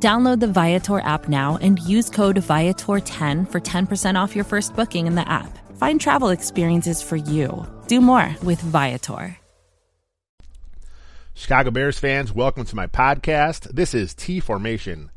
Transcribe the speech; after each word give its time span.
Download 0.00 0.38
the 0.38 0.46
Viator 0.46 1.00
app 1.00 1.28
now 1.28 1.58
and 1.60 1.80
use 1.80 2.08
code 2.08 2.36
Viator10 2.36 3.50
for 3.50 3.60
10% 3.60 4.14
off 4.14 4.36
your 4.36 4.44
first 4.44 4.76
booking 4.76 5.08
in 5.08 5.16
the 5.16 5.28
app. 5.28 5.58
Find 5.76 6.00
travel 6.00 6.28
experiences 6.28 7.02
for 7.02 7.16
you. 7.16 7.66
Do 7.88 8.00
more 8.00 8.36
with 8.44 8.60
Viator. 8.60 9.36
Chicago 11.34 11.70
Bears 11.72 11.98
fans, 11.98 12.32
welcome 12.32 12.64
to 12.64 12.76
my 12.76 12.86
podcast. 12.86 13.72
This 13.72 13.92
is 13.92 14.14
T 14.14 14.38
Formation 14.38 15.10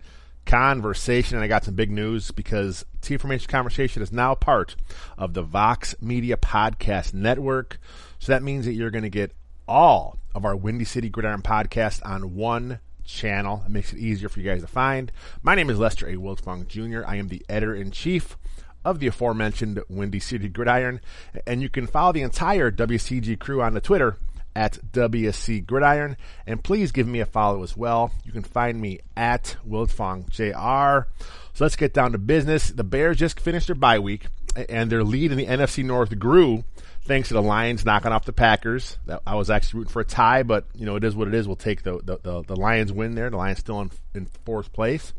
Conversation, 0.45 1.35
and 1.35 1.43
I 1.43 1.47
got 1.47 1.63
some 1.63 1.75
big 1.75 1.91
news 1.91 2.31
because 2.31 2.83
T 3.01 3.17
Formation 3.17 3.49
Conversation 3.49 4.01
is 4.01 4.11
now 4.11 4.33
part 4.33 4.75
of 5.17 5.33
the 5.33 5.43
Vox 5.43 5.95
Media 6.01 6.37
Podcast 6.37 7.13
Network. 7.13 7.79
So 8.19 8.31
that 8.31 8.43
means 8.43 8.65
that 8.65 8.73
you're 8.73 8.91
going 8.91 9.03
to 9.03 9.09
get 9.09 9.31
all 9.67 10.17
of 10.33 10.45
our 10.45 10.55
Windy 10.55 10.85
City 10.85 11.09
Gridiron 11.09 11.41
podcast 11.41 12.05
on 12.05 12.35
one 12.35 12.79
channel. 13.11 13.63
It 13.65 13.71
makes 13.71 13.93
it 13.93 13.99
easier 13.99 14.29
for 14.29 14.39
you 14.39 14.49
guys 14.49 14.61
to 14.61 14.67
find. 14.67 15.11
My 15.43 15.55
name 15.55 15.69
is 15.69 15.79
Lester 15.79 16.07
A. 16.07 16.15
Wiltfong 16.15 16.67
Jr. 16.67 17.05
I 17.05 17.17
am 17.17 17.27
the 17.27 17.45
editor 17.49 17.75
in 17.75 17.91
chief 17.91 18.37
of 18.83 18.99
the 18.99 19.07
aforementioned 19.07 19.81
Windy 19.89 20.19
City 20.19 20.49
Gridiron, 20.49 21.01
and 21.45 21.61
you 21.61 21.69
can 21.69 21.87
follow 21.87 22.13
the 22.13 22.21
entire 22.21 22.71
WCG 22.71 23.37
crew 23.39 23.61
on 23.61 23.73
the 23.73 23.81
Twitter 23.81 24.17
at 24.55 24.79
WSC 24.91 25.65
Gridiron. 25.65 26.17
And 26.45 26.63
please 26.63 26.91
give 26.91 27.07
me 27.07 27.19
a 27.19 27.25
follow 27.25 27.63
as 27.63 27.77
well. 27.77 28.11
You 28.25 28.31
can 28.31 28.43
find 28.43 28.81
me 28.81 28.99
at 29.15 29.55
Wiltfong 29.67 30.29
JR. 30.29 31.07
So 31.53 31.65
let's 31.65 31.75
get 31.75 31.93
down 31.93 32.13
to 32.13 32.17
business. 32.17 32.69
The 32.69 32.83
Bears 32.83 33.17
just 33.17 33.39
finished 33.39 33.67
their 33.67 33.75
bye 33.75 33.99
week, 33.99 34.27
and 34.55 34.91
their 34.91 35.03
lead 35.03 35.31
in 35.31 35.37
the 35.37 35.45
NFC 35.45 35.83
North 35.83 36.17
grew 36.19 36.63
thanks 37.03 37.29
to 37.29 37.33
the 37.33 37.41
Lions 37.41 37.85
knocking 37.85 38.11
off 38.11 38.25
the 38.25 38.33
Packers. 38.33 38.97
I 39.25 39.35
was 39.35 39.49
actually 39.49 39.79
rooting 39.79 39.93
for 39.93 40.01
a 40.01 40.05
tie, 40.05 40.43
but 40.43 40.65
you 40.75 40.85
know 40.85 40.95
it 40.95 41.03
is 41.03 41.15
what 41.15 41.27
it 41.27 41.33
is. 41.33 41.47
We'll 41.47 41.55
take 41.55 41.83
the 41.83 41.99
the, 42.03 42.17
the, 42.21 42.43
the 42.43 42.55
Lions 42.55 42.91
win 42.91 43.15
there. 43.15 43.29
The 43.29 43.37
Lions 43.37 43.59
still 43.59 43.81
in, 43.81 43.91
in 44.13 44.25
fourth 44.45 44.73
place. 44.73 45.13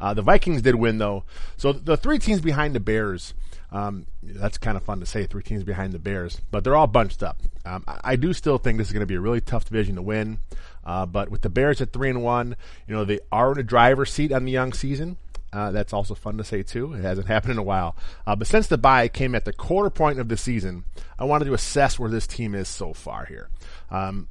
Uh, 0.00 0.14
the 0.14 0.22
Vikings 0.22 0.62
did 0.62 0.74
win 0.74 0.98
though. 0.98 1.24
So 1.56 1.72
the 1.72 1.96
three 1.96 2.18
teams 2.18 2.40
behind 2.40 2.74
the 2.74 2.80
Bears 2.80 3.34
um, 3.70 4.06
that's 4.22 4.56
kind 4.56 4.76
of 4.76 4.82
fun 4.82 5.00
to 5.00 5.06
say, 5.06 5.26
three 5.26 5.42
teams 5.42 5.62
behind 5.62 5.92
the 5.92 5.98
Bears, 5.98 6.40
but 6.50 6.64
they're 6.64 6.76
all 6.76 6.86
bunched 6.86 7.22
up. 7.22 7.42
Um, 7.66 7.84
I, 7.86 8.00
I, 8.04 8.16
do 8.16 8.32
still 8.32 8.56
think 8.56 8.78
this 8.78 8.86
is 8.86 8.94
going 8.94 9.02
to 9.02 9.06
be 9.06 9.16
a 9.16 9.20
really 9.20 9.42
tough 9.42 9.66
division 9.66 9.96
to 9.96 10.02
win. 10.02 10.38
Uh, 10.84 11.04
but 11.04 11.28
with 11.28 11.42
the 11.42 11.50
Bears 11.50 11.82
at 11.82 11.92
three 11.92 12.08
and 12.08 12.22
one, 12.22 12.56
you 12.86 12.94
know 12.94 13.04
they 13.04 13.20
are 13.30 13.52
in 13.52 13.58
a 13.58 13.62
driver's 13.62 14.10
seat 14.10 14.32
on 14.32 14.46
the 14.46 14.52
young 14.52 14.72
season. 14.72 15.18
Uh, 15.52 15.70
that's 15.70 15.92
also 15.92 16.14
fun 16.14 16.36
to 16.36 16.44
say 16.44 16.62
too. 16.62 16.92
It 16.92 17.02
hasn't 17.02 17.26
happened 17.26 17.52
in 17.52 17.58
a 17.58 17.62
while. 17.62 17.96
Uh, 18.26 18.36
but 18.36 18.46
since 18.46 18.66
the 18.66 18.78
buy 18.78 19.08
came 19.08 19.34
at 19.34 19.44
the 19.44 19.52
quarter 19.52 19.90
point 19.90 20.18
of 20.18 20.28
the 20.28 20.36
season, 20.36 20.84
I 21.18 21.24
wanted 21.24 21.46
to 21.46 21.54
assess 21.54 21.98
where 21.98 22.10
this 22.10 22.26
team 22.26 22.54
is 22.54 22.68
so 22.68 22.92
far 22.92 23.24
here. 23.24 23.48
Um, 23.90 24.28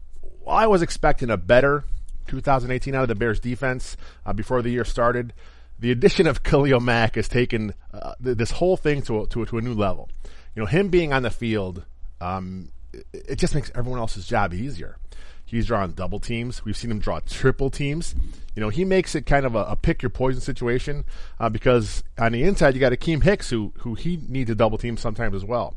I 0.48 0.68
was 0.68 0.82
expecting 0.82 1.30
a 1.30 1.38
better 1.38 1.84
2018 2.28 2.94
out 2.94 3.04
of 3.04 3.08
the 3.08 3.16
Bears 3.16 3.40
defense 3.40 3.98
uh, 4.26 4.34
before 4.34 4.62
the 4.62 4.70
year 4.70 4.86
started 4.86 5.34
the 5.80 5.92
addition 5.92 6.28
of 6.28 6.44
Khalil 6.44 6.80
Mack 6.80 7.16
has 7.16 7.28
taken 7.28 7.74
uh, 7.94 8.14
this 8.20 8.52
whole 8.52 8.78
thing 8.78 9.02
to 9.04 9.22
a, 9.22 9.28
to, 9.28 9.44
a, 9.44 9.46
to 9.48 9.58
a 9.58 9.62
new 9.62 9.74
level. 9.74 10.10
You 10.56 10.62
know, 10.62 10.66
him 10.66 10.90
being 10.90 11.14
on 11.14 11.24
the 11.24 11.30
field, 11.30 11.86
um, 12.20 12.70
it, 13.14 13.38
just 13.38 13.56
makes 13.56 13.72
everyone 13.76 14.00
else's 14.00 14.28
job 14.28 14.54
easier. 14.54 14.98
He's 15.46 15.66
drawing 15.66 15.92
double 15.92 16.20
teams. 16.20 16.66
We've 16.66 16.76
seen 16.76 16.92
him 16.92 17.00
draw 17.00 17.22
triple 17.22 17.70
teams. 17.70 18.16
You 18.56 18.62
know, 18.62 18.70
he 18.70 18.84
makes 18.84 19.16
it 19.16 19.26
kind 19.26 19.46
of 19.46 19.56
a, 19.56 19.64
a 19.64 19.76
pick 19.76 20.02
your 20.02 20.10
poison 20.10 20.42
situation 20.42 21.06
uh, 21.40 21.50
because 21.50 22.04
on 22.18 22.34
the 22.34 22.44
inside 22.44 22.74
you 22.74 22.82
got 22.82 22.92
Akiem 22.92 23.24
Hicks 23.24 23.50
who 23.50 23.72
who 23.80 23.96
he 23.96 24.20
needs 24.28 24.50
to 24.50 24.56
double 24.56 24.78
team 24.78 24.98
sometimes 24.98 25.36
as 25.36 25.46
well. 25.46 25.76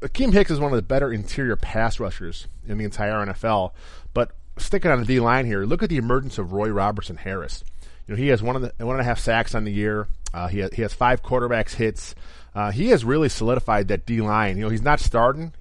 Akiem 0.00 0.32
Hicks 0.32 0.50
is 0.50 0.60
one 0.60 0.72
of 0.72 0.76
the 0.76 0.82
better 0.82 1.12
interior 1.12 1.56
pass 1.56 1.98
rushers 2.00 2.46
in 2.66 2.78
the 2.78 2.84
entire 2.84 3.26
NFL. 3.26 3.72
But 4.14 4.32
sticking 4.58 4.90
on 4.90 5.00
the 5.00 5.06
D 5.06 5.20
line 5.20 5.46
here, 5.46 5.64
look 5.64 5.82
at 5.82 5.90
the 5.90 5.96
emergence 5.96 6.38
of 6.38 6.52
Roy 6.52 6.68
Robertson 6.68 7.16
Harris. 7.16 7.64
You 8.06 8.14
know, 8.14 8.18
he 8.18 8.28
has 8.28 8.42
one 8.42 8.56
of 8.56 8.62
the 8.62 8.72
one 8.84 8.96
and 8.96 9.00
a 9.00 9.04
half 9.04 9.18
sacks 9.18 9.54
on 9.54 9.64
the 9.64 9.72
year. 9.72 10.08
Uh, 10.32 10.48
he 10.48 10.60
has, 10.60 10.72
he 10.72 10.82
has 10.82 10.94
five 10.94 11.22
quarterbacks 11.22 11.74
hits. 11.74 12.14
Uh, 12.54 12.70
he 12.70 12.88
has 12.88 13.04
really 13.04 13.28
solidified 13.28 13.88
that 13.88 14.06
D 14.06 14.20
line. 14.20 14.56
You 14.56 14.64
know, 14.64 14.70
he's 14.70 14.82
not 14.82 15.00
starting, 15.00 15.52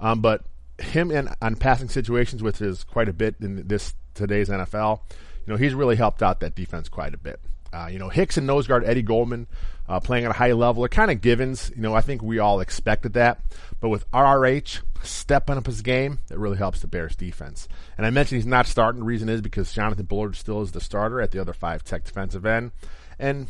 um, 0.00 0.20
but 0.20 0.44
him 0.78 1.10
in 1.10 1.28
on 1.40 1.56
passing 1.56 1.88
situations, 1.88 2.42
which 2.42 2.60
is 2.60 2.84
quite 2.84 3.08
a 3.08 3.12
bit 3.12 3.36
in 3.40 3.66
this 3.66 3.94
today's 4.14 4.48
NFL. 4.48 5.00
You 5.46 5.52
know, 5.52 5.56
he's 5.56 5.74
really 5.74 5.96
helped 5.96 6.22
out 6.22 6.40
that 6.40 6.54
defense 6.54 6.88
quite 6.88 7.14
a 7.14 7.18
bit. 7.18 7.40
Uh, 7.72 7.88
you 7.90 7.98
know, 7.98 8.08
Hicks 8.10 8.36
and 8.36 8.46
nose 8.46 8.66
guard 8.66 8.84
Eddie 8.84 9.02
Goldman 9.02 9.46
uh, 9.88 9.98
playing 9.98 10.24
at 10.24 10.30
a 10.30 10.34
high 10.34 10.52
level 10.52 10.84
are 10.84 10.88
kind 10.88 11.10
of 11.10 11.20
givens. 11.20 11.70
You 11.74 11.82
know, 11.82 11.94
I 11.94 12.02
think 12.02 12.22
we 12.22 12.38
all 12.38 12.60
expected 12.60 13.14
that. 13.14 13.40
But 13.80 13.88
with 13.88 14.08
RRH 14.12 14.82
stepping 15.02 15.56
up 15.56 15.66
his 15.66 15.82
game, 15.82 16.18
it 16.30 16.38
really 16.38 16.58
helps 16.58 16.80
the 16.80 16.86
Bears 16.86 17.16
defense. 17.16 17.68
And 17.96 18.06
I 18.06 18.10
mentioned 18.10 18.36
he's 18.36 18.46
not 18.46 18.66
starting. 18.66 19.00
The 19.00 19.06
reason 19.06 19.28
is 19.28 19.40
because 19.40 19.72
Jonathan 19.72 20.04
Bullard 20.06 20.36
still 20.36 20.60
is 20.62 20.72
the 20.72 20.80
starter 20.80 21.20
at 21.20 21.30
the 21.30 21.40
other 21.40 21.52
five 21.52 21.82
tech 21.82 22.04
defensive 22.04 22.46
end. 22.46 22.72
And 23.18 23.48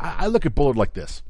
I 0.00 0.26
look 0.26 0.46
at 0.46 0.54
Bullard 0.54 0.76
like 0.76 0.94
this. 0.94 1.22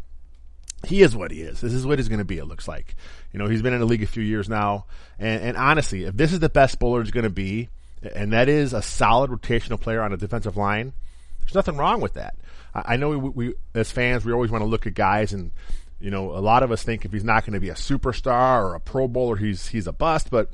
He 0.85 1.03
is 1.03 1.17
what 1.17 1.31
he 1.31 1.41
is. 1.41 1.61
This 1.61 1.73
is 1.73 1.87
what 1.87 1.99
he's 1.99 2.09
going 2.09 2.19
to 2.19 2.25
be, 2.25 2.39
it 2.39 2.47
looks 2.47 2.69
like. 2.69 2.95
You 3.33 3.39
know, 3.39 3.49
he's 3.49 3.63
been 3.63 3.73
in 3.73 3.81
the 3.81 3.87
league 3.87 4.03
a 4.03 4.07
few 4.07 4.23
years 4.23 4.49
now. 4.49 4.87
And, 5.19 5.43
and 5.43 5.57
honestly, 5.57 6.05
if 6.05 6.17
this 6.17 6.33
is 6.33 6.41
the 6.41 6.49
best 6.49 6.79
Bullard's 6.79 7.11
going 7.11 7.25
to 7.25 7.31
be, 7.31 7.69
and 8.15 8.33
that 8.33 8.49
is 8.49 8.73
a 8.73 8.83
solid 8.83 9.31
rotational 9.31 9.81
player 9.81 10.03
on 10.03 10.13
a 10.13 10.17
defensive 10.17 10.57
line, 10.57 10.93
there's 11.41 11.55
nothing 11.55 11.77
wrong 11.77 12.01
with 12.01 12.15
that. 12.15 12.37
I, 12.75 12.95
I 12.95 12.97
know 12.97 13.19
we, 13.19 13.29
we, 13.31 13.55
as 13.75 13.91
fans, 13.91 14.25
we 14.25 14.33
always 14.33 14.51
want 14.51 14.63
to 14.63 14.69
look 14.69 14.87
at 14.87 14.95
guys 14.95 15.33
and, 15.33 15.51
you 15.99 16.11
know, 16.11 16.37
a 16.37 16.41
lot 16.41 16.63
of 16.63 16.71
us 16.71 16.83
think 16.83 17.05
if 17.05 17.13
he's 17.13 17.25
not 17.25 17.45
going 17.45 17.55
to 17.55 17.61
be 17.61 17.71
a 17.71 17.75
superstar 17.75 18.63
or 18.63 18.75
a 18.75 18.81
Pro 18.81 19.09
Bowler, 19.09 19.37
he's 19.37 19.69
he's 19.69 19.87
a 19.87 19.93
bust. 19.93 20.31
But 20.31 20.53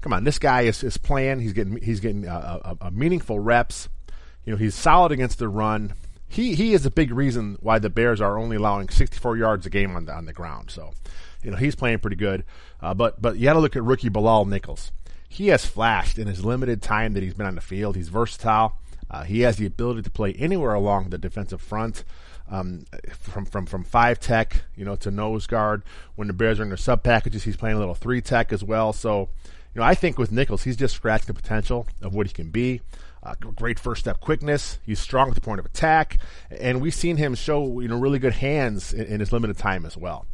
come 0.00 0.14
on, 0.14 0.24
this 0.24 0.38
guy 0.38 0.62
is, 0.62 0.82
is 0.82 0.96
playing. 0.96 1.40
He's 1.40 1.52
getting 1.52 1.76
he's 1.82 2.00
getting 2.00 2.24
a, 2.26 2.60
a, 2.64 2.76
a 2.86 2.90
meaningful 2.90 3.38
reps. 3.38 3.88
You 4.46 4.52
know, 4.52 4.56
he's 4.56 4.74
solid 4.74 5.12
against 5.12 5.38
the 5.38 5.48
run. 5.48 5.92
He 6.28 6.54
he 6.54 6.74
is 6.74 6.84
a 6.84 6.90
big 6.90 7.10
reason 7.10 7.56
why 7.60 7.78
the 7.78 7.90
Bears 7.90 8.20
are 8.20 8.38
only 8.38 8.56
allowing 8.56 8.88
64 8.88 9.36
yards 9.36 9.66
a 9.66 9.70
game 9.70 9.96
on 9.96 10.04
the 10.04 10.12
on 10.12 10.26
the 10.26 10.32
ground. 10.32 10.70
So, 10.70 10.92
you 11.42 11.50
know, 11.50 11.56
he's 11.56 11.74
playing 11.74 12.00
pretty 12.00 12.16
good. 12.16 12.44
Uh, 12.80 12.94
but 12.94 13.20
but 13.20 13.38
you 13.38 13.44
got 13.44 13.54
to 13.54 13.60
look 13.60 13.76
at 13.76 13.82
rookie 13.82 14.08
Bilal 14.08 14.44
Nichols. 14.44 14.92
He 15.28 15.48
has 15.48 15.64
flashed 15.66 16.18
in 16.18 16.26
his 16.26 16.44
limited 16.44 16.82
time 16.82 17.12
that 17.14 17.22
he's 17.22 17.34
been 17.34 17.46
on 17.46 17.54
the 17.54 17.60
field. 17.60 17.96
He's 17.96 18.08
versatile. 18.08 18.76
Uh, 19.10 19.24
he 19.24 19.40
has 19.40 19.56
the 19.56 19.66
ability 19.66 20.02
to 20.02 20.10
play 20.10 20.34
anywhere 20.34 20.74
along 20.74 21.08
the 21.08 21.18
defensive 21.18 21.62
front, 21.62 22.04
um, 22.50 22.84
from 23.12 23.46
from 23.46 23.66
from 23.66 23.84
five 23.84 24.20
tech, 24.20 24.62
you 24.76 24.84
know, 24.84 24.96
to 24.96 25.10
nose 25.10 25.46
guard. 25.46 25.82
When 26.14 26.28
the 26.28 26.34
Bears 26.34 26.60
are 26.60 26.62
in 26.62 26.68
their 26.68 26.76
sub 26.76 27.02
packages, 27.02 27.44
he's 27.44 27.56
playing 27.56 27.76
a 27.76 27.78
little 27.78 27.94
three 27.94 28.20
tech 28.20 28.52
as 28.52 28.62
well. 28.62 28.92
So, 28.92 29.30
you 29.74 29.80
know, 29.80 29.86
I 29.86 29.94
think 29.94 30.18
with 30.18 30.32
Nichols, 30.32 30.64
he's 30.64 30.76
just 30.76 30.94
scratched 30.94 31.26
the 31.26 31.34
potential 31.34 31.86
of 32.02 32.14
what 32.14 32.26
he 32.26 32.32
can 32.32 32.50
be. 32.50 32.82
Uh, 33.22 33.34
great 33.56 33.78
first 33.78 34.00
step 34.00 34.20
quickness. 34.20 34.78
He's 34.84 35.00
strong 35.00 35.28
at 35.28 35.34
the 35.34 35.40
point 35.40 35.58
of 35.58 35.66
attack, 35.66 36.18
and 36.50 36.80
we've 36.80 36.94
seen 36.94 37.16
him 37.16 37.34
show 37.34 37.80
you 37.80 37.88
know 37.88 37.98
really 37.98 38.18
good 38.18 38.34
hands 38.34 38.92
in, 38.92 39.06
in 39.06 39.20
his 39.20 39.32
limited 39.32 39.58
time 39.58 39.84
as 39.84 39.96
well. 39.96 40.26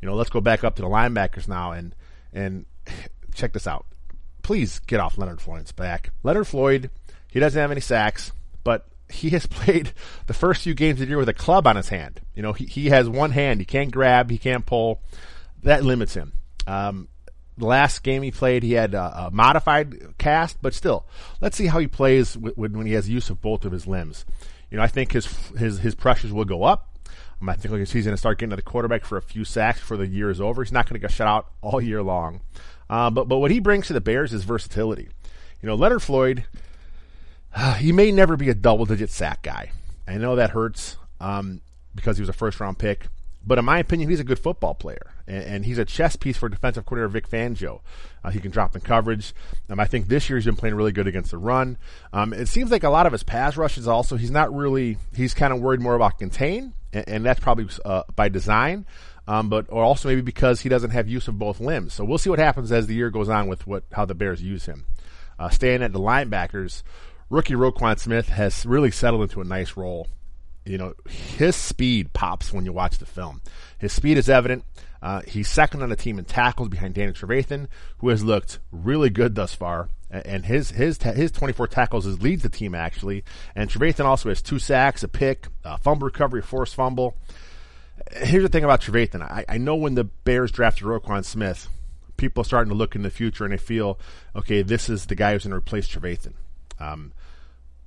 You 0.00 0.08
know, 0.08 0.14
let's 0.14 0.30
go 0.30 0.40
back 0.40 0.64
up 0.64 0.76
to 0.76 0.82
the 0.82 0.88
linebackers 0.88 1.48
now 1.48 1.72
and 1.72 1.94
and 2.32 2.66
check 3.34 3.52
this 3.52 3.66
out. 3.66 3.86
Please 4.42 4.78
get 4.80 5.00
off 5.00 5.16
Leonard 5.16 5.40
Floyd's 5.40 5.72
back. 5.72 6.10
Leonard 6.22 6.46
Floyd 6.46 6.90
he 7.34 7.40
doesn't 7.40 7.60
have 7.60 7.72
any 7.72 7.80
sacks, 7.80 8.30
but 8.62 8.86
he 9.10 9.30
has 9.30 9.44
played 9.48 9.92
the 10.28 10.32
first 10.32 10.62
few 10.62 10.72
games 10.72 11.00
of 11.00 11.06
the 11.06 11.10
year 11.10 11.18
with 11.18 11.28
a 11.28 11.34
club 11.34 11.66
on 11.66 11.74
his 11.74 11.88
hand. 11.88 12.20
You 12.36 12.42
know, 12.42 12.52
he, 12.52 12.64
he 12.64 12.86
has 12.90 13.08
one 13.08 13.32
hand. 13.32 13.60
He 13.60 13.66
can't 13.66 13.90
grab. 13.90 14.30
He 14.30 14.38
can't 14.38 14.64
pull. 14.64 15.02
That 15.64 15.84
limits 15.84 16.14
him. 16.14 16.32
Um, 16.68 17.08
the 17.56 17.66
last 17.66 18.02
game 18.02 18.22
he 18.22 18.30
played, 18.30 18.62
he 18.62 18.72
had 18.72 18.94
a, 18.94 19.26
a, 19.26 19.30
modified 19.30 20.18
cast, 20.18 20.60
but 20.60 20.74
still, 20.74 21.06
let's 21.40 21.56
see 21.56 21.66
how 21.66 21.78
he 21.78 21.86
plays 21.86 22.34
w- 22.34 22.54
w- 22.54 22.76
when 22.76 22.86
he 22.86 22.94
has 22.94 23.08
use 23.08 23.30
of 23.30 23.40
both 23.40 23.64
of 23.64 23.72
his 23.72 23.86
limbs. 23.86 24.24
You 24.70 24.78
know, 24.78 24.82
I 24.82 24.88
think 24.88 25.12
his 25.12 25.26
his 25.56 25.78
his 25.78 25.94
pressures 25.94 26.32
will 26.32 26.44
go 26.44 26.64
up. 26.64 26.98
Um, 27.40 27.48
I 27.48 27.54
think 27.54 27.74
he's 27.74 28.04
going 28.04 28.14
to 28.14 28.16
start 28.16 28.38
getting 28.38 28.50
to 28.50 28.56
the 28.56 28.62
quarterback 28.62 29.04
for 29.04 29.16
a 29.16 29.22
few 29.22 29.44
sacks 29.44 29.80
before 29.80 29.96
the 29.96 30.06
year 30.06 30.30
is 30.30 30.40
over. 30.40 30.64
He's 30.64 30.72
not 30.72 30.88
going 30.88 31.00
to 31.00 31.04
get 31.06 31.12
shut 31.12 31.28
out 31.28 31.48
all 31.60 31.80
year 31.80 32.02
long. 32.02 32.40
Uh, 32.90 33.10
but 33.10 33.28
but 33.28 33.38
what 33.38 33.50
he 33.50 33.60
brings 33.60 33.86
to 33.86 33.92
the 33.92 34.00
Bears 34.00 34.32
is 34.32 34.44
versatility. 34.44 35.08
You 35.62 35.68
know, 35.68 35.74
Leonard 35.74 36.02
Floyd 36.02 36.44
he 37.78 37.92
may 37.92 38.10
never 38.12 38.36
be 38.36 38.50
a 38.50 38.54
double 38.54 38.84
digit 38.84 39.10
sack 39.10 39.42
guy. 39.42 39.70
I 40.06 40.18
know 40.18 40.36
that 40.36 40.50
hurts 40.50 40.96
um, 41.20 41.60
because 41.94 42.16
he 42.16 42.22
was 42.22 42.28
a 42.28 42.34
first 42.34 42.60
round 42.60 42.78
pick, 42.78 43.06
but 43.46 43.58
in 43.58 43.64
my 43.64 43.78
opinion, 43.78 44.08
he's 44.08 44.20
a 44.20 44.24
good 44.24 44.38
football 44.38 44.74
player, 44.74 45.12
and, 45.26 45.44
and 45.44 45.64
he's 45.64 45.78
a 45.78 45.84
chess 45.84 46.16
piece 46.16 46.36
for 46.36 46.48
defensive 46.48 46.86
coordinator 46.86 47.08
Vic 47.08 47.28
Fangio. 47.28 47.80
Uh, 48.22 48.30
he 48.30 48.40
can 48.40 48.50
drop 48.50 48.74
in 48.74 48.80
coverage. 48.80 49.34
Um, 49.68 49.78
I 49.78 49.84
think 49.86 50.08
this 50.08 50.28
year 50.28 50.38
he's 50.38 50.46
been 50.46 50.56
playing 50.56 50.74
really 50.74 50.92
good 50.92 51.06
against 51.06 51.30
the 51.30 51.38
run. 51.38 51.76
Um, 52.12 52.32
it 52.32 52.48
seems 52.48 52.70
like 52.70 52.84
a 52.84 52.90
lot 52.90 53.06
of 53.06 53.12
his 53.12 53.22
pass 53.22 53.56
rushes 53.56 53.86
also, 53.86 54.16
he's 54.16 54.30
not 54.30 54.54
really, 54.54 54.98
he's 55.14 55.34
kind 55.34 55.52
of 55.52 55.60
worried 55.60 55.80
more 55.80 55.94
about 55.94 56.18
contain, 56.18 56.72
and, 56.92 57.08
and 57.08 57.24
that's 57.24 57.40
probably 57.40 57.68
uh, 57.84 58.04
by 58.16 58.28
design. 58.28 58.86
Um, 59.26 59.48
but 59.48 59.66
or 59.70 59.82
also 59.82 60.08
maybe 60.08 60.20
because 60.20 60.60
he 60.60 60.68
doesn't 60.68 60.90
have 60.90 61.08
use 61.08 61.28
of 61.28 61.38
both 61.38 61.58
limbs. 61.58 61.94
So 61.94 62.04
we'll 62.04 62.18
see 62.18 62.28
what 62.28 62.38
happens 62.38 62.70
as 62.70 62.86
the 62.86 62.94
year 62.94 63.08
goes 63.08 63.30
on 63.30 63.46
with 63.48 63.66
what 63.66 63.84
how 63.92 64.04
the 64.04 64.14
Bears 64.14 64.42
use 64.42 64.66
him. 64.66 64.84
Uh, 65.38 65.48
staying 65.48 65.82
at 65.82 65.94
the 65.94 65.98
linebackers, 65.98 66.82
rookie 67.30 67.54
Roquan 67.54 67.98
Smith 67.98 68.28
has 68.28 68.66
really 68.66 68.90
settled 68.90 69.22
into 69.22 69.40
a 69.40 69.44
nice 69.44 69.78
role 69.78 70.08
you 70.64 70.78
know, 70.78 70.94
his 71.08 71.56
speed 71.56 72.12
pops 72.12 72.52
when 72.52 72.64
you 72.64 72.72
watch 72.72 72.98
the 72.98 73.06
film. 73.06 73.42
His 73.78 73.92
speed 73.92 74.18
is 74.18 74.28
evident. 74.28 74.64
Uh, 75.02 75.20
he's 75.26 75.48
second 75.48 75.82
on 75.82 75.90
the 75.90 75.96
team 75.96 76.18
in 76.18 76.24
tackles 76.24 76.70
behind 76.70 76.94
Danny 76.94 77.12
Trevathan, 77.12 77.68
who 77.98 78.08
has 78.08 78.24
looked 78.24 78.58
really 78.72 79.10
good 79.10 79.34
thus 79.34 79.54
far. 79.54 79.90
And 80.10 80.46
his 80.46 80.70
his 80.70 81.02
his 81.02 81.32
24 81.32 81.66
tackles 81.66 82.06
is 82.06 82.22
leads 82.22 82.42
the 82.42 82.48
team 82.48 82.74
actually. 82.74 83.24
And 83.54 83.68
Trevathan 83.68 84.04
also 84.04 84.28
has 84.28 84.40
two 84.40 84.58
sacks, 84.58 85.02
a 85.02 85.08
pick, 85.08 85.48
a 85.64 85.76
fumble 85.76 86.06
recovery, 86.06 86.40
forced 86.40 86.74
fumble. 86.74 87.16
Here's 88.12 88.42
the 88.42 88.48
thing 88.48 88.64
about 88.64 88.80
Trevathan. 88.80 89.22
I, 89.22 89.44
I 89.48 89.58
know 89.58 89.76
when 89.76 89.94
the 89.94 90.04
Bears 90.04 90.52
drafted 90.52 90.86
Roquan 90.86 91.24
Smith, 91.24 91.68
people 92.16 92.42
are 92.42 92.44
starting 92.44 92.70
to 92.70 92.76
look 92.76 92.94
in 92.94 93.02
the 93.02 93.10
future 93.10 93.44
and 93.44 93.52
they 93.52 93.58
feel, 93.58 93.98
okay, 94.34 94.62
this 94.62 94.88
is 94.88 95.06
the 95.06 95.14
guy 95.14 95.32
who's 95.32 95.44
going 95.44 95.50
to 95.50 95.56
replace 95.56 95.88
Trevathan. 95.88 96.34
Um, 96.78 97.12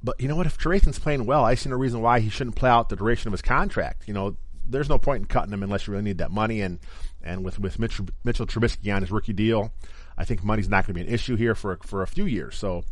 but 0.03 0.19
you 0.19 0.27
know 0.27 0.35
what? 0.35 0.45
If 0.45 0.57
Trevathan's 0.57 0.99
playing 0.99 1.25
well, 1.25 1.43
I 1.43 1.55
see 1.55 1.69
no 1.69 1.75
reason 1.75 2.01
why 2.01 2.19
he 2.19 2.29
shouldn't 2.29 2.55
play 2.55 2.69
out 2.69 2.89
the 2.89 2.95
duration 2.95 3.27
of 3.27 3.33
his 3.33 3.41
contract. 3.41 4.07
You 4.07 4.13
know, 4.13 4.37
there's 4.67 4.89
no 4.89 4.97
point 4.97 5.21
in 5.21 5.27
cutting 5.27 5.53
him 5.53 5.63
unless 5.63 5.87
you 5.87 5.91
really 5.91 6.03
need 6.03 6.19
that 6.19 6.31
money. 6.31 6.61
And 6.61 6.79
and 7.23 7.43
with 7.43 7.59
with 7.59 7.79
Mitchell, 7.79 8.07
Mitchell 8.23 8.45
Trubisky 8.45 8.93
on 8.95 9.01
his 9.01 9.11
rookie 9.11 9.33
deal, 9.33 9.73
I 10.17 10.25
think 10.25 10.43
money's 10.43 10.69
not 10.69 10.85
going 10.85 10.95
to 10.95 11.03
be 11.03 11.07
an 11.07 11.13
issue 11.13 11.35
here 11.35 11.55
for 11.55 11.77
for 11.83 12.03
a 12.03 12.07
few 12.07 12.25
years. 12.25 12.55
So 12.55 12.83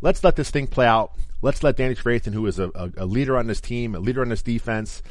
let's 0.00 0.22
let 0.24 0.36
this 0.36 0.50
thing 0.50 0.66
play 0.66 0.86
out. 0.86 1.12
Let's 1.42 1.62
let 1.62 1.76
Danny 1.76 1.94
Trevathan, 1.94 2.34
who 2.34 2.46
is 2.46 2.58
a, 2.58 2.70
a, 2.74 2.90
a 2.98 3.06
leader 3.06 3.36
on 3.38 3.46
this 3.46 3.60
team, 3.60 3.94
a 3.94 4.00
leader 4.00 4.22
on 4.22 4.28
this 4.28 4.42
defense, 4.42 5.02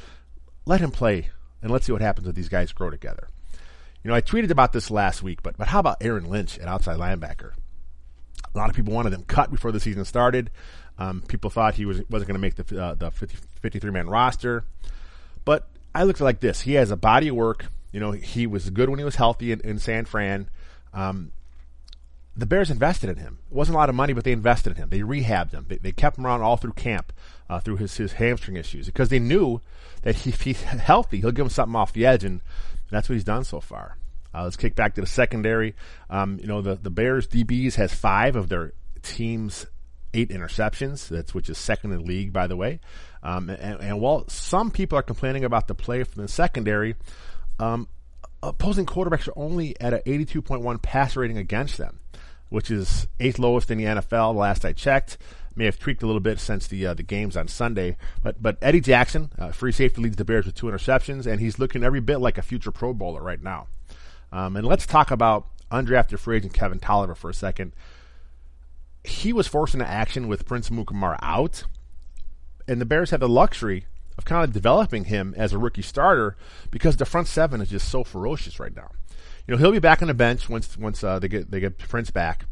let 0.66 0.82
him 0.82 0.92
play, 0.92 1.30
and 1.62 1.72
let's 1.72 1.86
see 1.86 1.94
what 1.94 2.02
happens 2.02 2.28
if 2.28 2.36
these 2.36 2.50
guys 2.50 2.74
grow 2.74 2.90
together. 2.90 3.30
You 4.04 4.10
know, 4.10 4.16
I 4.16 4.22
tweeted 4.22 4.52
about 4.52 4.74
this 4.74 4.92
last 4.92 5.24
week, 5.24 5.42
but 5.42 5.58
but 5.58 5.68
how 5.68 5.80
about 5.80 5.98
Aaron 6.02 6.30
Lynch 6.30 6.60
at 6.60 6.68
outside 6.68 6.98
linebacker? 6.98 7.54
A 8.58 8.60
lot 8.60 8.70
of 8.70 8.76
people 8.76 8.94
wanted 8.94 9.14
him 9.14 9.24
cut 9.24 9.52
before 9.52 9.72
the 9.72 9.80
season 9.80 10.04
started. 10.06 10.50
Um, 10.98 11.22
people 11.28 11.50
thought 11.50 11.76
he 11.76 11.86
was 11.86 12.02
wasn't 12.10 12.28
going 12.28 12.36
to 12.36 12.40
make 12.40 12.56
the 12.56 12.82
uh, 12.84 12.94
the 12.96 13.12
50, 13.12 13.38
53 13.62 13.92
man 13.92 14.10
roster, 14.10 14.64
but 15.46 15.68
I 15.94 16.04
looked 16.04 16.22
like 16.22 16.40
this. 16.40 16.62
He 16.62 16.74
has 16.74 16.92
a 16.92 16.98
body 16.98 17.28
of 17.28 17.36
work. 17.36 17.68
You 17.92 18.00
know, 18.00 18.12
he 18.12 18.48
was 18.48 18.70
good 18.70 18.90
when 18.90 19.00
he 19.00 19.06
was 19.06 19.16
healthy 19.16 19.52
in, 19.52 19.62
in 19.62 19.80
San 19.80 20.06
Fran. 20.06 20.50
Um, 20.94 21.32
the 22.36 22.46
Bears 22.46 22.70
invested 22.70 23.10
in 23.10 23.18
him. 23.18 23.40
It 23.50 23.56
wasn't 23.56 23.76
a 23.76 23.80
lot 23.80 23.90
of 23.90 23.96
money, 23.96 24.14
but 24.14 24.24
they 24.24 24.32
invested 24.32 24.72
in 24.72 24.78
him. 24.78 24.90
They 24.90 25.00
rehabbed 25.00 25.52
him. 25.52 25.66
They, 25.68 25.78
they 25.78 25.92
kept 25.92 26.18
him 26.18 26.26
around 26.26 26.42
all 26.42 26.58
through 26.58 26.74
camp, 26.74 27.12
uh, 27.50 27.60
through 27.60 27.78
his, 27.78 27.98
his 27.98 28.14
hamstring 28.14 28.58
issues, 28.58 28.86
because 28.86 29.10
they 29.10 29.20
knew 29.20 29.62
that 30.04 30.18
he, 30.18 30.30
if 30.30 30.42
he's 30.42 30.62
healthy, 30.64 31.20
he'll 31.20 31.32
give 31.32 31.46
him 31.46 31.50
something 31.50 31.76
off 31.76 31.94
the 31.94 32.06
edge, 32.06 32.24
and 32.24 32.42
that's 32.92 33.10
what 33.10 33.14
he's 33.14 33.24
done 33.24 33.44
so 33.44 33.60
far. 33.60 33.98
Uh, 34.34 34.44
let's 34.44 34.58
kick 34.58 34.76
back 34.76 34.96
to 34.96 35.02
the 35.02 35.08
secondary. 35.08 35.76
Um, 36.10 36.38
you 36.40 36.48
know, 36.48 36.62
the, 36.62 36.76
the 36.76 36.90
Bears 36.90 37.28
DBs 37.28 37.76
has 37.76 37.94
five 37.94 38.36
of 38.36 38.50
their 38.50 38.74
team's 39.02 39.66
eight 40.14 40.30
interceptions. 40.30 41.08
That's 41.08 41.34
which 41.34 41.50
is 41.50 41.58
second 41.58 41.92
in 41.92 42.00
the 42.00 42.04
league, 42.04 42.34
by 42.34 42.48
the 42.48 42.56
way. 42.56 42.80
Um, 43.24 43.50
and, 43.50 43.82
and, 43.82 44.00
while 44.00 44.26
some 44.30 44.72
people 44.72 44.98
are 44.98 45.04
complaining 45.04 45.44
about 45.44 45.68
the 45.68 45.76
play 45.76 46.04
from 46.04 46.22
the 46.22 46.28
secondary, 46.28 46.96
um, 47.60 47.88
opposing 48.44 48.86
quarterbacks 48.86 49.28
are 49.28 49.38
only 49.38 49.80
at 49.82 49.94
an 49.94 50.02
82.1 50.06 50.82
passer 50.82 51.22
rating 51.22 51.38
against 51.38 51.78
them, 51.78 52.00
which 52.50 52.70
is 52.70 53.08
eighth 53.20 53.40
lowest 53.40 53.72
in 53.72 53.78
the 53.78 53.86
NFL. 53.86 54.36
Last 54.36 54.66
I 54.66 54.74
checked, 54.74 55.18
may 55.56 55.66
have 55.66 55.80
tweaked 55.80 56.04
a 56.04 56.06
little 56.06 56.22
bit 56.22 56.40
since 56.40 56.68
the 56.68 56.86
uh, 56.86 56.94
the 56.94 57.04
games 57.04 57.36
on 57.36 57.48
Sunday. 57.48 57.98
But 58.24 58.42
but 58.42 58.58
Eddie 58.62 58.82
Jackson, 58.82 59.32
uh, 59.38 59.52
free 59.52 59.72
safety, 59.72 60.02
leads 60.02 60.16
the 60.16 60.26
Bears 60.26 60.46
with 60.46 60.56
two 60.56 60.68
interceptions, 60.68 61.26
and 61.26 61.42
he's 61.42 61.60
looking 61.60 61.84
every 61.84 62.00
bit 62.00 62.20
like 62.20 62.38
a 62.38 62.44
future 62.44 62.72
Pro 62.72 62.94
Bowler 62.94 63.22
right 63.22 63.42
now. 63.42 63.68
Um, 64.32 64.56
and 64.56 64.68
let's 64.68 64.86
talk 64.86 65.12
about 65.12 65.48
undrafted 65.72 66.20
free 66.20 66.38
agent 66.38 66.54
Kevin 66.54 66.80
Toliver 66.80 67.16
for 67.16 67.30
a 67.30 67.34
second 67.34 67.74
he 69.08 69.34
was 69.34 69.48
forced 69.48 69.74
into 69.74 69.88
action 69.88 70.28
with 70.28 70.46
Prince 70.46 70.70
Amukamara 70.70 71.18
out, 71.22 71.64
and 72.68 72.82
the 72.82 72.86
Bears 72.86 73.12
have 73.12 73.22
the 73.22 73.30
luxury 73.30 73.86
of 74.18 74.26
kind 74.26 74.44
of 74.44 74.52
developing 74.52 75.06
him 75.06 75.34
as 75.38 75.54
a 75.54 75.58
rookie 75.58 75.82
starter 75.82 76.36
because 76.72 76.98
the 76.98 77.06
front 77.06 77.28
seven 77.28 77.62
is 77.62 77.70
just 77.70 77.90
so 77.90 78.04
ferocious 78.04 78.60
right 78.60 78.76
now. 78.76 78.92
You 79.48 79.54
know, 79.54 79.58
he'll 79.58 79.72
be 79.72 79.80
back 79.80 80.02
on 80.02 80.10
the 80.10 80.14
bench 80.14 80.50
once 80.50 80.78
once 80.78 81.04
uh, 81.04 81.20
they 81.20 81.28
get 81.28 81.52
they 81.52 81.60
get 81.60 81.78
Prince 81.78 82.12
back. 82.12 82.46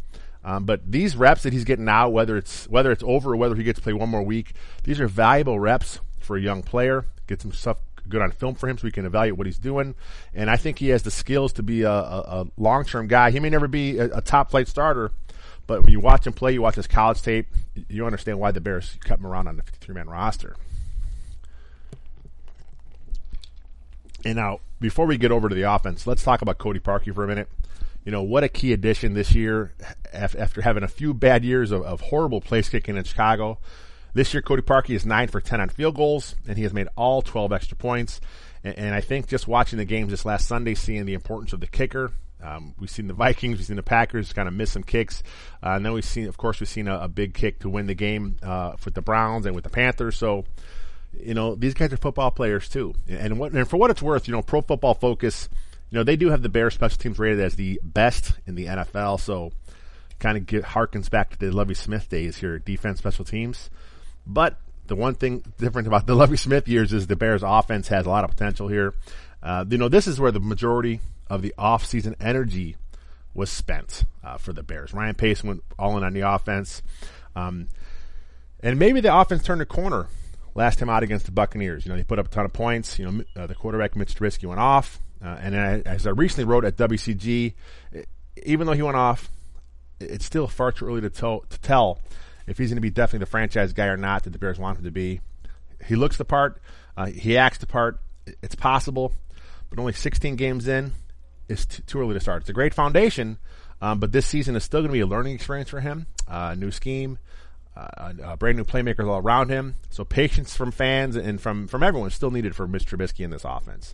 Um, 0.43 0.63
but 0.65 0.89
these 0.89 1.15
reps 1.15 1.43
that 1.43 1.53
he's 1.53 1.63
getting 1.63 1.85
now, 1.85 2.07
whether 2.07 2.37
it's 2.37 2.67
whether 2.69 2.91
it's 2.91 3.03
over 3.03 3.33
or 3.33 3.35
whether 3.35 3.55
he 3.55 3.63
gets 3.63 3.79
to 3.79 3.83
play 3.83 3.93
one 3.93 4.09
more 4.09 4.23
week, 4.23 4.53
these 4.83 4.99
are 4.99 5.07
valuable 5.07 5.59
reps 5.59 5.99
for 6.19 6.37
a 6.37 6.41
young 6.41 6.63
player. 6.63 7.05
Get 7.27 7.41
some 7.41 7.51
stuff 7.51 7.79
good 8.09 8.21
on 8.21 8.31
film 8.31 8.55
for 8.55 8.69
him 8.69 8.77
so 8.77 8.85
we 8.85 8.91
can 8.91 9.05
evaluate 9.05 9.37
what 9.37 9.47
he's 9.47 9.57
doing. 9.57 9.95
And 10.33 10.49
I 10.49 10.57
think 10.57 10.79
he 10.79 10.89
has 10.89 11.03
the 11.03 11.11
skills 11.11 11.53
to 11.53 11.63
be 11.63 11.83
a, 11.83 11.91
a, 11.91 12.19
a 12.41 12.47
long 12.57 12.85
term 12.85 13.07
guy. 13.07 13.31
He 13.31 13.39
may 13.39 13.49
never 13.49 13.67
be 13.67 13.97
a, 13.97 14.17
a 14.17 14.21
top 14.21 14.51
flight 14.51 14.67
starter, 14.67 15.11
but 15.67 15.81
when 15.81 15.91
you 15.91 15.99
watch 15.99 16.27
him 16.27 16.33
play, 16.33 16.53
you 16.53 16.61
watch 16.61 16.75
his 16.75 16.87
college 16.87 17.21
tape, 17.21 17.47
you 17.89 18.05
understand 18.05 18.39
why 18.39 18.51
the 18.51 18.61
Bears 18.61 18.97
kept 19.03 19.19
him 19.19 19.27
around 19.27 19.47
on 19.47 19.57
the 19.57 19.63
53 19.63 19.95
man 19.95 20.09
roster. 20.09 20.55
And 24.23 24.35
now, 24.35 24.59
before 24.79 25.05
we 25.05 25.17
get 25.17 25.31
over 25.31 25.49
to 25.49 25.55
the 25.55 25.63
offense, 25.63 26.07
let's 26.07 26.23
talk 26.23 26.41
about 26.41 26.57
Cody 26.57 26.79
Parkey 26.79 27.13
for 27.13 27.23
a 27.23 27.27
minute. 27.27 27.47
You 28.03 28.11
know, 28.11 28.23
what 28.23 28.43
a 28.43 28.49
key 28.49 28.73
addition 28.73 29.13
this 29.13 29.33
year 29.33 29.73
after 30.13 30.61
having 30.61 30.83
a 30.83 30.87
few 30.87 31.13
bad 31.13 31.43
years 31.43 31.71
of, 31.71 31.81
of 31.83 32.01
horrible 32.01 32.41
place 32.41 32.69
kicking 32.69 32.97
in 32.97 33.03
Chicago. 33.03 33.59
This 34.15 34.33
year, 34.33 34.41
Cody 34.41 34.61
Parkey 34.61 34.95
is 34.95 35.05
9 35.05 35.27
for 35.27 35.41
10 35.41 35.59
on 35.59 35.67
field 35.67 35.95
goals, 35.95 36.35
and 36.47 36.55
he 36.55 36.63
has 36.63 36.73
made 36.73 36.87
all 36.95 37.21
12 37.21 37.51
extra 37.51 37.75
points. 37.75 38.21
And, 38.63 38.79
and 38.79 38.95
I 38.95 39.01
think 39.01 39.27
just 39.27 39.45
watching 39.45 39.77
the 39.77 39.83
games 39.83 40.09
this 40.09 40.23
last 40.23 40.47
Sunday, 40.47 40.73
seeing 40.73 41.05
the 41.05 41.15
importance 41.15 41.51
of 41.51 41.59
the 41.59 41.67
kicker, 41.67 42.13
um, 42.41 42.73
we've 42.79 42.89
seen 42.89 43.07
the 43.07 43.13
Vikings, 43.13 43.57
we've 43.57 43.67
seen 43.67 43.75
the 43.75 43.83
Packers 43.83 44.31
kind 44.31 44.47
of 44.47 44.53
miss 44.53 44.71
some 44.71 44.83
kicks, 44.83 45.21
uh, 45.61 45.71
and 45.71 45.85
then 45.85 45.91
we've 45.91 46.05
seen, 46.05 46.27
of 46.29 46.37
course, 46.37 46.61
we've 46.61 46.69
seen 46.69 46.87
a, 46.87 46.97
a 47.01 47.07
big 47.09 47.33
kick 47.33 47.59
to 47.59 47.69
win 47.69 47.87
the 47.87 47.93
game 47.93 48.37
uh, 48.41 48.77
with 48.85 48.93
the 48.93 49.01
Browns 49.01 49.45
and 49.45 49.53
with 49.53 49.65
the 49.65 49.69
Panthers. 49.69 50.15
So, 50.15 50.45
you 51.11 51.33
know, 51.33 51.55
these 51.55 51.73
guys 51.73 51.91
are 51.91 51.97
football 51.97 52.31
players 52.31 52.69
too. 52.69 52.93
And, 53.09 53.37
what, 53.37 53.51
and 53.51 53.69
for 53.69 53.75
what 53.75 53.91
it's 53.91 54.01
worth, 54.01 54.29
you 54.29 54.31
know, 54.31 54.41
Pro 54.41 54.61
Football 54.61 54.93
Focus, 54.93 55.49
you 55.89 55.97
know, 55.97 56.05
they 56.05 56.15
do 56.15 56.29
have 56.29 56.41
the 56.41 56.47
Bears 56.47 56.73
special 56.73 56.97
teams 56.97 57.19
rated 57.19 57.41
as 57.41 57.57
the 57.57 57.81
best 57.83 58.31
in 58.47 58.55
the 58.55 58.67
NFL. 58.67 59.19
So, 59.19 59.51
kind 60.19 60.37
of 60.37 60.45
harkens 60.63 61.09
back 61.09 61.31
to 61.31 61.37
the 61.37 61.51
Lovie 61.51 61.73
Smith 61.73 62.07
days 62.07 62.37
here, 62.37 62.59
defense 62.59 62.99
special 62.99 63.25
teams. 63.25 63.69
But 64.25 64.57
the 64.87 64.95
one 64.95 65.15
thing 65.15 65.43
different 65.57 65.87
about 65.87 66.07
the 66.07 66.15
Lovie 66.15 66.37
Smith 66.37 66.67
years 66.67 66.93
is 66.93 67.07
the 67.07 67.15
Bears 67.15 67.43
offense 67.43 67.87
has 67.89 68.05
a 68.05 68.09
lot 68.09 68.23
of 68.23 68.31
potential 68.31 68.67
here. 68.67 68.93
Uh, 69.41 69.65
you 69.69 69.77
know, 69.77 69.89
this 69.89 70.07
is 70.07 70.19
where 70.19 70.31
the 70.31 70.39
majority 70.39 71.01
of 71.29 71.41
the 71.41 71.53
offseason 71.57 72.15
energy 72.19 72.75
was 73.33 73.49
spent 73.49 74.05
uh, 74.23 74.37
for 74.37 74.53
the 74.53 74.63
Bears. 74.63 74.93
Ryan 74.93 75.15
Pace 75.15 75.43
went 75.43 75.63
all 75.77 75.97
in 75.97 76.03
on 76.03 76.13
the 76.13 76.21
offense. 76.21 76.81
Um, 77.35 77.67
and 78.61 78.79
maybe 78.79 79.01
the 79.01 79.15
offense 79.15 79.43
turned 79.43 79.61
a 79.61 79.65
corner 79.65 80.07
last 80.55 80.79
time 80.79 80.89
out 80.89 81.03
against 81.03 81.25
the 81.25 81.31
Buccaneers. 81.31 81.85
You 81.85 81.91
know, 81.91 81.97
they 81.97 82.03
put 82.03 82.17
up 82.17 82.27
a 82.27 82.29
ton 82.29 82.45
of 82.45 82.53
points. 82.53 82.97
You 82.97 83.11
know, 83.11 83.23
uh, 83.35 83.47
the 83.47 83.55
quarterback, 83.55 83.95
Mitch 83.95 84.15
Trubisky, 84.15 84.47
went 84.47 84.59
off. 84.59 84.99
Uh, 85.23 85.37
and 85.41 85.55
I, 85.55 85.79
as 85.85 86.07
I 86.07 86.11
recently 86.11 86.45
wrote 86.45 86.65
at 86.65 86.77
WCG, 86.77 87.53
even 88.45 88.67
though 88.67 88.73
he 88.73 88.81
went 88.81 88.97
off, 88.97 89.29
it's 89.99 90.25
still 90.25 90.47
far 90.47 90.71
too 90.71 90.85
early 90.85 91.01
to, 91.01 91.09
to, 91.09 91.41
to 91.49 91.59
tell 91.61 91.99
if 92.47 92.57
he's 92.57 92.69
going 92.69 92.77
to 92.77 92.81
be 92.81 92.89
definitely 92.89 93.19
the 93.19 93.31
franchise 93.31 93.73
guy 93.73 93.87
or 93.87 93.97
not 93.97 94.23
that 94.23 94.31
the 94.31 94.39
Bears 94.39 94.59
want 94.59 94.77
him 94.77 94.85
to 94.85 94.91
be. 94.91 95.21
He 95.85 95.95
looks 95.95 96.17
the 96.17 96.25
part. 96.25 96.61
Uh, 96.97 97.07
he 97.07 97.37
acts 97.37 97.57
the 97.57 97.67
part. 97.67 97.99
It's 98.41 98.55
possible, 98.55 99.13
but 99.69 99.79
only 99.79 99.93
16 99.93 100.35
games 100.35 100.67
in, 100.67 100.93
is 101.47 101.65
t- 101.65 101.83
too 101.85 101.99
early 101.99 102.13
to 102.13 102.19
start. 102.19 102.43
It's 102.43 102.49
a 102.49 102.53
great 102.53 102.73
foundation, 102.73 103.37
um, 103.81 103.99
but 103.99 104.11
this 104.11 104.25
season 104.25 104.55
is 104.55 104.63
still 104.63 104.81
going 104.81 104.89
to 104.89 104.93
be 104.93 105.01
a 105.01 105.05
learning 105.07 105.35
experience 105.35 105.69
for 105.69 105.79
him. 105.79 106.07
Uh, 106.27 106.55
new 106.55 106.71
scheme, 106.71 107.19
uh, 107.75 108.13
uh, 108.23 108.35
brand 108.37 108.57
new 108.57 108.63
playmakers 108.63 109.07
all 109.07 109.19
around 109.19 109.49
him. 109.49 109.75
So 109.89 110.03
patience 110.03 110.55
from 110.55 110.71
fans 110.71 111.15
and 111.15 111.39
from 111.39 111.67
from 111.67 111.83
everyone 111.83 112.07
is 112.07 112.15
still 112.15 112.31
needed 112.31 112.55
for 112.55 112.67
Mitch 112.67 112.85
Trubisky 112.85 113.23
in 113.23 113.31
this 113.31 113.43
offense. 113.45 113.93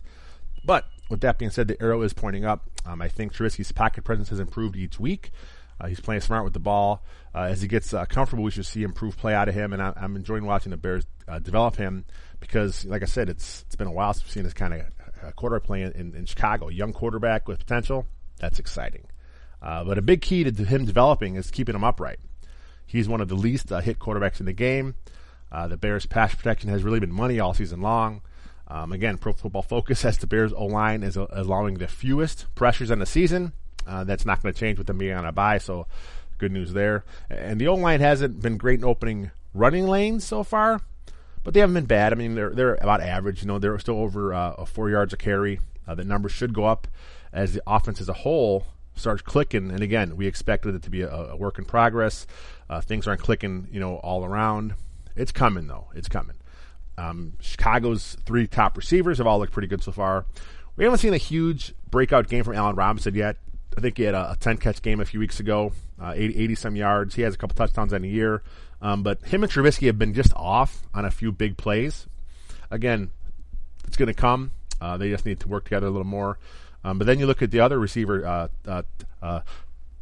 But 0.64 0.86
with 1.10 1.20
that 1.22 1.38
being 1.38 1.50
said, 1.50 1.68
the 1.68 1.80
arrow 1.82 2.02
is 2.02 2.12
pointing 2.12 2.44
up. 2.44 2.70
Um, 2.86 3.02
I 3.02 3.08
think 3.08 3.34
Trubisky's 3.34 3.72
pocket 3.72 4.04
presence 4.04 4.28
has 4.30 4.38
improved 4.40 4.76
each 4.76 5.00
week. 5.00 5.30
Uh, 5.82 5.88
he's 5.88 6.00
playing 6.00 6.20
smart 6.20 6.44
with 6.44 6.52
the 6.52 6.60
ball. 6.60 7.02
Uh, 7.34 7.42
as 7.42 7.60
he 7.60 7.66
gets 7.66 7.92
uh, 7.92 8.04
comfortable, 8.04 8.44
we 8.44 8.52
should 8.52 8.66
see 8.66 8.84
improved 8.84 9.18
play 9.18 9.34
out 9.34 9.48
of 9.48 9.54
him, 9.54 9.72
and 9.72 9.82
I, 9.82 9.92
am 9.96 10.14
enjoying 10.14 10.46
watching 10.46 10.70
the 10.70 10.76
Bears 10.76 11.04
uh, 11.26 11.40
develop 11.40 11.76
him 11.76 12.04
because, 12.38 12.84
like 12.84 13.02
I 13.02 13.06
said, 13.06 13.28
it's 13.28 13.62
it's 13.66 13.74
been 13.74 13.88
a 13.88 13.92
while 13.92 14.12
since 14.14 14.24
we've 14.24 14.32
seen 14.32 14.44
this 14.44 14.52
kind 14.52 14.74
of 14.74 14.82
a 15.22 15.32
quarterback 15.32 15.66
playing 15.66 15.92
in, 15.94 16.14
in 16.14 16.26
Chicago, 16.26 16.68
a 16.68 16.72
young 16.72 16.92
quarterback 16.92 17.48
with 17.48 17.58
potential. 17.58 18.06
That's 18.38 18.58
exciting. 18.58 19.06
Uh, 19.60 19.84
but 19.84 19.98
a 19.98 20.02
big 20.02 20.22
key 20.22 20.44
to 20.44 20.64
him 20.64 20.84
developing 20.84 21.36
is 21.36 21.50
keeping 21.50 21.74
him 21.74 21.84
upright. 21.84 22.18
He's 22.86 23.08
one 23.08 23.20
of 23.20 23.28
the 23.28 23.36
least 23.36 23.72
uh, 23.72 23.80
hit 23.80 23.98
quarterbacks 23.98 24.40
in 24.40 24.46
the 24.46 24.52
game. 24.52 24.96
Uh, 25.50 25.68
the 25.68 25.76
Bears' 25.76 26.06
pass 26.06 26.34
protection 26.34 26.70
has 26.70 26.82
really 26.82 27.00
been 27.00 27.12
money 27.12 27.40
all 27.40 27.54
season 27.54 27.80
long. 27.80 28.22
Um, 28.68 28.92
again, 28.92 29.18
Pro 29.18 29.32
Football 29.32 29.62
Focus 29.62 30.02
has 30.02 30.18
the 30.18 30.26
Bears 30.26 30.52
O 30.52 30.66
line 30.66 31.02
is 31.02 31.16
allowing 31.16 31.74
the 31.74 31.88
fewest 31.88 32.46
pressures 32.54 32.90
in 32.90 33.00
the 33.00 33.06
season. 33.06 33.52
Uh, 33.86 34.04
that's 34.04 34.26
not 34.26 34.42
going 34.42 34.52
to 34.52 34.58
change 34.58 34.78
with 34.78 34.86
them 34.86 34.98
being 34.98 35.14
on 35.14 35.24
a 35.24 35.32
buy. 35.32 35.58
so 35.58 35.86
good 36.38 36.52
news 36.52 36.72
there. 36.72 37.04
And 37.30 37.60
the 37.60 37.68
O 37.68 37.74
line 37.74 38.00
hasn't 38.00 38.42
been 38.42 38.56
great 38.56 38.80
in 38.80 38.84
opening 38.84 39.30
running 39.54 39.86
lanes 39.86 40.24
so 40.24 40.42
far, 40.42 40.80
but 41.44 41.54
they 41.54 41.60
haven't 41.60 41.74
been 41.74 41.86
bad. 41.86 42.12
I 42.12 42.16
mean, 42.16 42.34
they're 42.34 42.50
they're 42.50 42.74
about 42.74 43.00
average. 43.00 43.42
You 43.42 43.48
know, 43.48 43.58
they're 43.58 43.78
still 43.78 43.98
over 43.98 44.34
uh, 44.34 44.64
four 44.64 44.90
yards 44.90 45.12
a 45.12 45.16
carry. 45.16 45.60
Uh, 45.86 45.94
the 45.94 46.04
numbers 46.04 46.32
should 46.32 46.52
go 46.52 46.64
up 46.64 46.88
as 47.32 47.54
the 47.54 47.62
offense 47.66 48.00
as 48.00 48.08
a 48.08 48.12
whole 48.12 48.66
starts 48.94 49.22
clicking. 49.22 49.70
And 49.70 49.82
again, 49.82 50.16
we 50.16 50.26
expected 50.26 50.74
it 50.74 50.82
to 50.82 50.90
be 50.90 51.02
a, 51.02 51.10
a 51.10 51.36
work 51.36 51.58
in 51.58 51.64
progress. 51.64 52.26
Uh, 52.68 52.80
things 52.80 53.06
aren't 53.06 53.20
clicking, 53.20 53.68
you 53.70 53.80
know, 53.80 53.96
all 53.96 54.24
around. 54.24 54.74
It's 55.16 55.32
coming 55.32 55.66
though. 55.66 55.88
It's 55.94 56.08
coming. 56.08 56.36
Um, 56.98 57.34
Chicago's 57.40 58.16
three 58.26 58.46
top 58.46 58.76
receivers 58.76 59.18
have 59.18 59.26
all 59.26 59.38
looked 59.38 59.52
pretty 59.52 59.68
good 59.68 59.82
so 59.82 59.92
far. 59.92 60.26
We 60.76 60.84
haven't 60.84 60.98
seen 60.98 61.14
a 61.14 61.18
huge 61.18 61.74
breakout 61.90 62.28
game 62.28 62.44
from 62.44 62.54
Allen 62.54 62.76
Robinson 62.76 63.14
yet. 63.14 63.36
I 63.76 63.80
think 63.80 63.96
he 63.96 64.04
had 64.04 64.14
a, 64.14 64.32
a 64.32 64.36
10 64.36 64.58
catch 64.58 64.82
game 64.82 65.00
a 65.00 65.04
few 65.04 65.20
weeks 65.20 65.40
ago, 65.40 65.72
uh, 66.00 66.12
80, 66.14 66.38
80, 66.38 66.54
some 66.54 66.76
yards. 66.76 67.14
He 67.14 67.22
has 67.22 67.34
a 67.34 67.36
couple 67.38 67.54
touchdowns 67.54 67.92
in 67.92 68.04
a 68.04 68.08
year. 68.08 68.42
Um, 68.80 69.02
but 69.02 69.22
him 69.22 69.42
and 69.42 69.52
Trubisky 69.52 69.86
have 69.86 69.98
been 69.98 70.12
just 70.12 70.34
off 70.34 70.82
on 70.92 71.04
a 71.04 71.10
few 71.10 71.32
big 71.32 71.56
plays. 71.56 72.06
Again, 72.70 73.10
it's 73.86 73.96
going 73.96 74.08
to 74.08 74.14
come. 74.14 74.52
Uh, 74.80 74.96
they 74.96 75.10
just 75.10 75.24
need 75.24 75.40
to 75.40 75.48
work 75.48 75.64
together 75.64 75.86
a 75.86 75.90
little 75.90 76.04
more. 76.04 76.38
Um, 76.84 76.98
but 76.98 77.06
then 77.06 77.18
you 77.18 77.26
look 77.26 77.42
at 77.42 77.52
the 77.52 77.60
other 77.60 77.78
receiver, 77.78 78.26
uh, 78.26 78.48
uh, 78.66 78.82
uh 79.22 79.40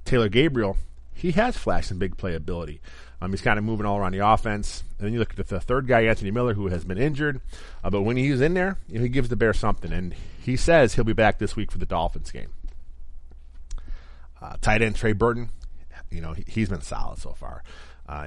Taylor 0.04 0.28
Gabriel. 0.28 0.76
He 1.14 1.32
has 1.32 1.56
flash 1.56 1.90
and 1.90 2.00
big 2.00 2.16
playability. 2.16 2.78
Um, 3.20 3.30
he's 3.30 3.42
kind 3.42 3.58
of 3.58 3.64
moving 3.64 3.84
all 3.84 3.98
around 3.98 4.12
the 4.12 4.26
offense. 4.26 4.82
And 4.98 5.06
then 5.06 5.12
you 5.12 5.18
look 5.18 5.38
at 5.38 5.46
the 5.46 5.60
third 5.60 5.86
guy, 5.86 6.04
Anthony 6.04 6.30
Miller, 6.30 6.54
who 6.54 6.68
has 6.68 6.84
been 6.84 6.96
injured. 6.96 7.42
Uh, 7.84 7.90
but 7.90 8.02
when 8.02 8.16
he's 8.16 8.40
in 8.40 8.54
there, 8.54 8.78
you 8.88 8.98
know, 8.98 9.02
he 9.02 9.10
gives 9.10 9.28
the 9.28 9.36
Bears 9.36 9.58
something. 9.58 9.92
And 9.92 10.14
he 10.42 10.56
says 10.56 10.94
he'll 10.94 11.04
be 11.04 11.12
back 11.12 11.38
this 11.38 11.54
week 11.54 11.70
for 11.70 11.78
the 11.78 11.86
Dolphins 11.86 12.30
game. 12.30 12.48
Uh, 14.40 14.56
tight 14.60 14.82
end 14.82 14.96
Trey 14.96 15.12
Burton, 15.12 15.50
you 16.10 16.20
know, 16.20 16.32
he, 16.32 16.60
has 16.60 16.68
been 16.68 16.80
solid 16.80 17.18
so 17.18 17.32
far. 17.32 17.62
Uh, 18.08 18.26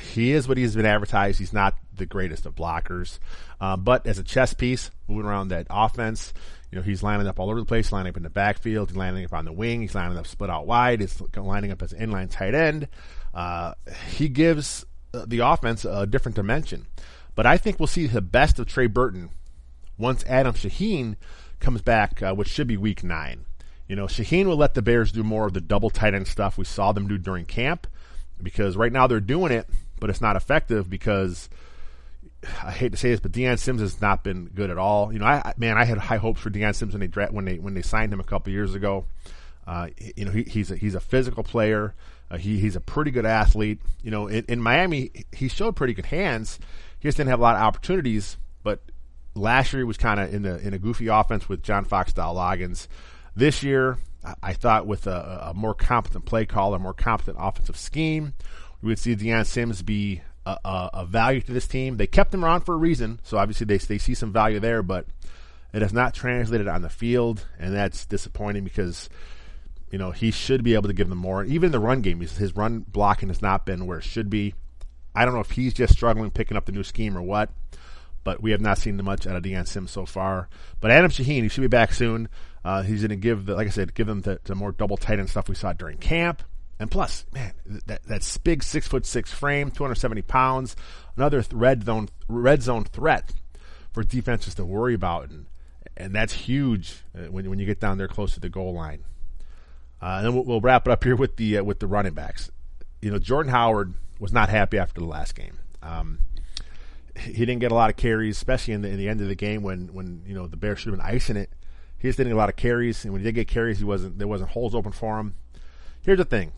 he 0.00 0.32
is 0.32 0.46
what 0.46 0.58
he's 0.58 0.76
been 0.76 0.84
advertised. 0.84 1.38
He's 1.38 1.52
not 1.52 1.74
the 1.96 2.04
greatest 2.04 2.44
of 2.44 2.54
blockers, 2.54 3.18
uh, 3.60 3.76
but 3.76 4.06
as 4.06 4.18
a 4.18 4.22
chess 4.22 4.52
piece, 4.52 4.90
moving 5.08 5.24
around 5.24 5.48
that 5.48 5.66
offense, 5.70 6.34
you 6.70 6.76
know, 6.76 6.82
he's 6.82 7.02
lining 7.02 7.26
up 7.26 7.38
all 7.38 7.48
over 7.48 7.60
the 7.60 7.66
place, 7.66 7.92
lining 7.92 8.10
up 8.10 8.16
in 8.16 8.22
the 8.22 8.30
backfield, 8.30 8.90
he's 8.90 8.96
lining 8.96 9.24
up 9.24 9.32
on 9.32 9.44
the 9.44 9.52
wing, 9.52 9.80
he's 9.82 9.94
lining 9.94 10.18
up 10.18 10.26
split 10.26 10.50
out 10.50 10.66
wide, 10.66 11.00
he's 11.00 11.22
lining 11.36 11.70
up 11.70 11.82
as 11.82 11.92
an 11.92 12.10
inline 12.10 12.30
tight 12.30 12.54
end. 12.54 12.88
Uh, 13.32 13.74
he 14.10 14.28
gives 14.28 14.84
uh, 15.14 15.24
the 15.26 15.40
offense 15.40 15.84
a 15.84 16.06
different 16.06 16.36
dimension. 16.36 16.86
But 17.34 17.46
I 17.46 17.56
think 17.56 17.78
we'll 17.78 17.86
see 17.86 18.06
the 18.06 18.20
best 18.20 18.58
of 18.58 18.66
Trey 18.66 18.86
Burton 18.86 19.30
once 19.98 20.24
Adam 20.26 20.54
Shaheen 20.54 21.16
comes 21.60 21.80
back, 21.80 22.22
uh, 22.22 22.34
which 22.34 22.48
should 22.48 22.66
be 22.66 22.76
week 22.76 23.04
nine. 23.04 23.44
You 23.88 23.96
know, 23.96 24.06
Shaheen 24.06 24.46
will 24.46 24.56
let 24.56 24.74
the 24.74 24.82
Bears 24.82 25.12
do 25.12 25.22
more 25.22 25.46
of 25.46 25.52
the 25.52 25.60
double 25.60 25.90
tight 25.90 26.14
end 26.14 26.28
stuff 26.28 26.56
we 26.56 26.64
saw 26.64 26.92
them 26.92 27.08
do 27.08 27.18
during 27.18 27.44
camp 27.44 27.86
because 28.42 28.76
right 28.76 28.92
now 28.92 29.06
they're 29.06 29.20
doing 29.20 29.52
it, 29.52 29.68
but 30.00 30.10
it's 30.10 30.20
not 30.20 30.36
effective 30.36 30.88
because 30.88 31.48
I 32.62 32.70
hate 32.72 32.92
to 32.92 32.98
say 32.98 33.10
this, 33.10 33.20
but 33.20 33.32
Dion 33.32 33.56
Sims 33.56 33.80
has 33.80 34.00
not 34.00 34.24
been 34.24 34.46
good 34.46 34.70
at 34.70 34.78
all. 34.78 35.12
You 35.12 35.18
know, 35.18 35.26
I 35.26 35.54
man, 35.56 35.78
I 35.78 35.84
had 35.84 35.98
high 35.98 36.16
hopes 36.16 36.40
for 36.40 36.50
Dion 36.50 36.74
Sims 36.74 36.94
when 36.94 37.00
they 37.00 37.26
when 37.26 37.44
they 37.44 37.58
when 37.58 37.74
they 37.74 37.82
signed 37.82 38.12
him 38.12 38.20
a 38.20 38.24
couple 38.24 38.52
years 38.52 38.74
ago. 38.74 39.04
Uh, 39.66 39.88
you 40.16 40.24
know, 40.24 40.32
he, 40.32 40.42
he's 40.42 40.70
a, 40.72 40.76
he's 40.76 40.94
a 40.94 41.00
physical 41.00 41.44
player. 41.44 41.94
Uh, 42.30 42.38
he 42.38 42.58
he's 42.58 42.74
a 42.74 42.80
pretty 42.80 43.10
good 43.10 43.26
athlete. 43.26 43.78
You 44.02 44.10
know, 44.10 44.26
in, 44.26 44.44
in 44.48 44.60
Miami, 44.60 45.12
he 45.32 45.48
showed 45.48 45.76
pretty 45.76 45.94
good 45.94 46.06
hands. 46.06 46.58
He 46.98 47.08
just 47.08 47.16
didn't 47.16 47.30
have 47.30 47.38
a 47.38 47.42
lot 47.42 47.56
of 47.56 47.62
opportunities. 47.62 48.36
But 48.64 48.80
last 49.34 49.72
year 49.72 49.80
he 49.80 49.84
was 49.84 49.96
kind 49.96 50.18
of 50.18 50.34
in 50.34 50.44
a 50.44 50.56
in 50.56 50.74
a 50.74 50.78
goofy 50.78 51.06
offense 51.08 51.48
with 51.48 51.62
John 51.62 51.84
Fox 51.84 52.12
Dowell 52.12 52.36
Loggains. 52.36 52.88
This 53.34 53.62
year, 53.62 53.98
I 54.42 54.52
thought 54.52 54.86
with 54.86 55.06
a, 55.06 55.48
a, 55.50 55.54
more 55.54 55.74
competent 55.74 56.26
play 56.26 56.46
call, 56.46 56.74
a 56.74 56.78
more 56.78 56.94
competent 56.94 57.38
offensive 57.40 57.76
scheme, 57.76 58.34
we 58.82 58.88
would 58.88 58.98
see 58.98 59.14
Dion 59.14 59.44
Sims 59.44 59.82
be 59.82 60.20
a, 60.44 60.56
a, 60.64 60.90
a, 60.94 61.06
value 61.06 61.40
to 61.40 61.52
this 61.52 61.66
team. 61.66 61.96
They 61.96 62.06
kept 62.06 62.34
him 62.34 62.44
around 62.44 62.62
for 62.62 62.74
a 62.74 62.78
reason, 62.78 63.20
so 63.22 63.38
obviously 63.38 63.64
they 63.66 63.78
they 63.78 63.98
see 63.98 64.14
some 64.14 64.32
value 64.32 64.60
there, 64.60 64.82
but 64.82 65.06
it 65.72 65.82
has 65.82 65.92
not 65.92 66.14
translated 66.14 66.68
on 66.68 66.82
the 66.82 66.88
field, 66.88 67.46
and 67.58 67.74
that's 67.74 68.06
disappointing 68.06 68.64
because 68.64 69.08
you 69.90 69.98
know 69.98 70.10
he 70.10 70.30
should 70.30 70.62
be 70.62 70.74
able 70.74 70.88
to 70.88 70.94
give 70.94 71.08
them 71.08 71.18
more. 71.18 71.44
Even 71.44 71.66
in 71.66 71.72
the 71.72 71.80
run 71.80 72.02
game, 72.02 72.20
his 72.20 72.54
run 72.54 72.80
blocking 72.80 73.28
has 73.28 73.42
not 73.42 73.64
been 73.64 73.86
where 73.86 73.98
it 73.98 74.04
should 74.04 74.30
be. 74.30 74.54
I 75.14 75.24
don't 75.24 75.34
know 75.34 75.40
if 75.40 75.52
he's 75.52 75.74
just 75.74 75.94
struggling 75.94 76.30
picking 76.30 76.56
up 76.56 76.66
the 76.66 76.72
new 76.72 76.84
scheme 76.84 77.16
or 77.16 77.22
what, 77.22 77.50
but 78.24 78.42
we 78.42 78.52
have 78.52 78.60
not 78.60 78.78
seen 78.78 79.02
much 79.02 79.26
out 79.26 79.36
of 79.36 79.42
Dion 79.42 79.66
Sims 79.66 79.90
so 79.90 80.06
far. 80.06 80.48
But 80.80 80.90
Adam 80.90 81.10
Shaheen, 81.10 81.42
he 81.42 81.48
should 81.48 81.60
be 81.62 81.68
back 81.68 81.92
soon. 81.92 82.28
Uh, 82.64 82.82
he's 82.82 83.00
going 83.00 83.10
to 83.10 83.16
give, 83.16 83.46
the, 83.46 83.54
like 83.54 83.66
I 83.66 83.70
said, 83.70 83.94
give 83.94 84.06
them 84.06 84.20
the, 84.22 84.40
the, 84.44 84.54
more 84.54 84.72
double 84.72 84.96
tight 84.96 85.18
end 85.18 85.28
stuff 85.28 85.48
we 85.48 85.54
saw 85.54 85.72
during 85.72 85.98
camp. 85.98 86.42
And 86.78 86.90
plus, 86.90 87.26
man, 87.32 87.52
that 87.86 88.02
that 88.04 88.38
big 88.42 88.62
six 88.62 88.88
foot 88.88 89.06
six 89.06 89.32
frame, 89.32 89.70
270 89.70 90.22
pounds, 90.22 90.74
another 91.16 91.44
red 91.52 91.84
zone 91.84 92.08
red 92.26 92.60
zone 92.62 92.84
threat 92.84 93.32
for 93.92 94.02
defenses 94.02 94.56
to 94.56 94.64
worry 94.64 94.94
about, 94.94 95.30
and 95.30 95.46
and 95.96 96.12
that's 96.12 96.32
huge 96.32 97.02
uh, 97.16 97.30
when 97.30 97.48
when 97.48 97.60
you 97.60 97.66
get 97.66 97.78
down 97.78 97.98
there 97.98 98.08
close 98.08 98.34
to 98.34 98.40
the 98.40 98.48
goal 98.48 98.74
line. 98.74 99.04
Uh, 100.00 100.16
and 100.16 100.26
then 100.26 100.34
we'll, 100.34 100.44
we'll, 100.44 100.60
wrap 100.60 100.88
it 100.88 100.90
up 100.90 101.04
here 101.04 101.14
with 101.14 101.36
the 101.36 101.58
uh, 101.58 101.62
with 101.62 101.78
the 101.78 101.86
running 101.86 102.14
backs. 102.14 102.50
You 103.00 103.12
know, 103.12 103.18
Jordan 103.20 103.52
Howard 103.52 103.94
was 104.18 104.32
not 104.32 104.48
happy 104.48 104.78
after 104.78 105.00
the 105.00 105.06
last 105.06 105.36
game. 105.36 105.58
Um, 105.84 106.18
he 107.16 107.44
didn't 107.44 107.60
get 107.60 107.72
a 107.72 107.74
lot 107.74 107.90
of 107.90 107.96
carries, 107.96 108.36
especially 108.36 108.74
in 108.74 108.82
the, 108.82 108.88
in 108.88 108.96
the 108.96 109.08
end 109.08 109.20
of 109.20 109.28
the 109.28 109.34
game 109.34 109.62
when 109.62 109.92
when 109.92 110.22
you 110.26 110.34
know 110.34 110.46
the 110.46 110.56
Bears 110.56 110.78
should 110.78 110.92
have 110.92 110.98
been 110.98 111.14
icing 111.14 111.36
it. 111.36 111.50
He 111.98 112.08
just 112.08 112.16
didn't 112.16 112.30
get 112.30 112.36
a 112.36 112.38
lot 112.38 112.48
of 112.48 112.56
carries, 112.56 113.04
and 113.04 113.12
when 113.12 113.22
he 113.22 113.24
did 113.24 113.34
get 113.34 113.48
carries, 113.48 113.78
he 113.78 113.84
wasn't 113.84 114.18
there 114.18 114.28
wasn't 114.28 114.50
holes 114.50 114.74
open 114.74 114.92
for 114.92 115.18
him. 115.18 115.34
Here's 116.02 116.18
the 116.18 116.24
thing: 116.24 116.52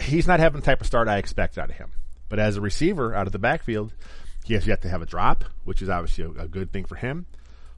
he's 0.00 0.26
not 0.26 0.40
having 0.40 0.60
the 0.60 0.64
type 0.64 0.80
of 0.80 0.86
start 0.86 1.08
I 1.08 1.18
expect 1.18 1.58
out 1.58 1.70
of 1.70 1.76
him. 1.76 1.92
But 2.28 2.38
as 2.38 2.56
a 2.56 2.60
receiver 2.60 3.14
out 3.14 3.26
of 3.26 3.32
the 3.32 3.38
backfield, 3.38 3.92
he 4.44 4.54
has 4.54 4.66
yet 4.66 4.82
to 4.82 4.88
have 4.88 5.02
a 5.02 5.06
drop, 5.06 5.44
which 5.64 5.82
is 5.82 5.88
obviously 5.88 6.24
a, 6.24 6.44
a 6.44 6.48
good 6.48 6.72
thing 6.72 6.84
for 6.84 6.96
him. 6.96 7.26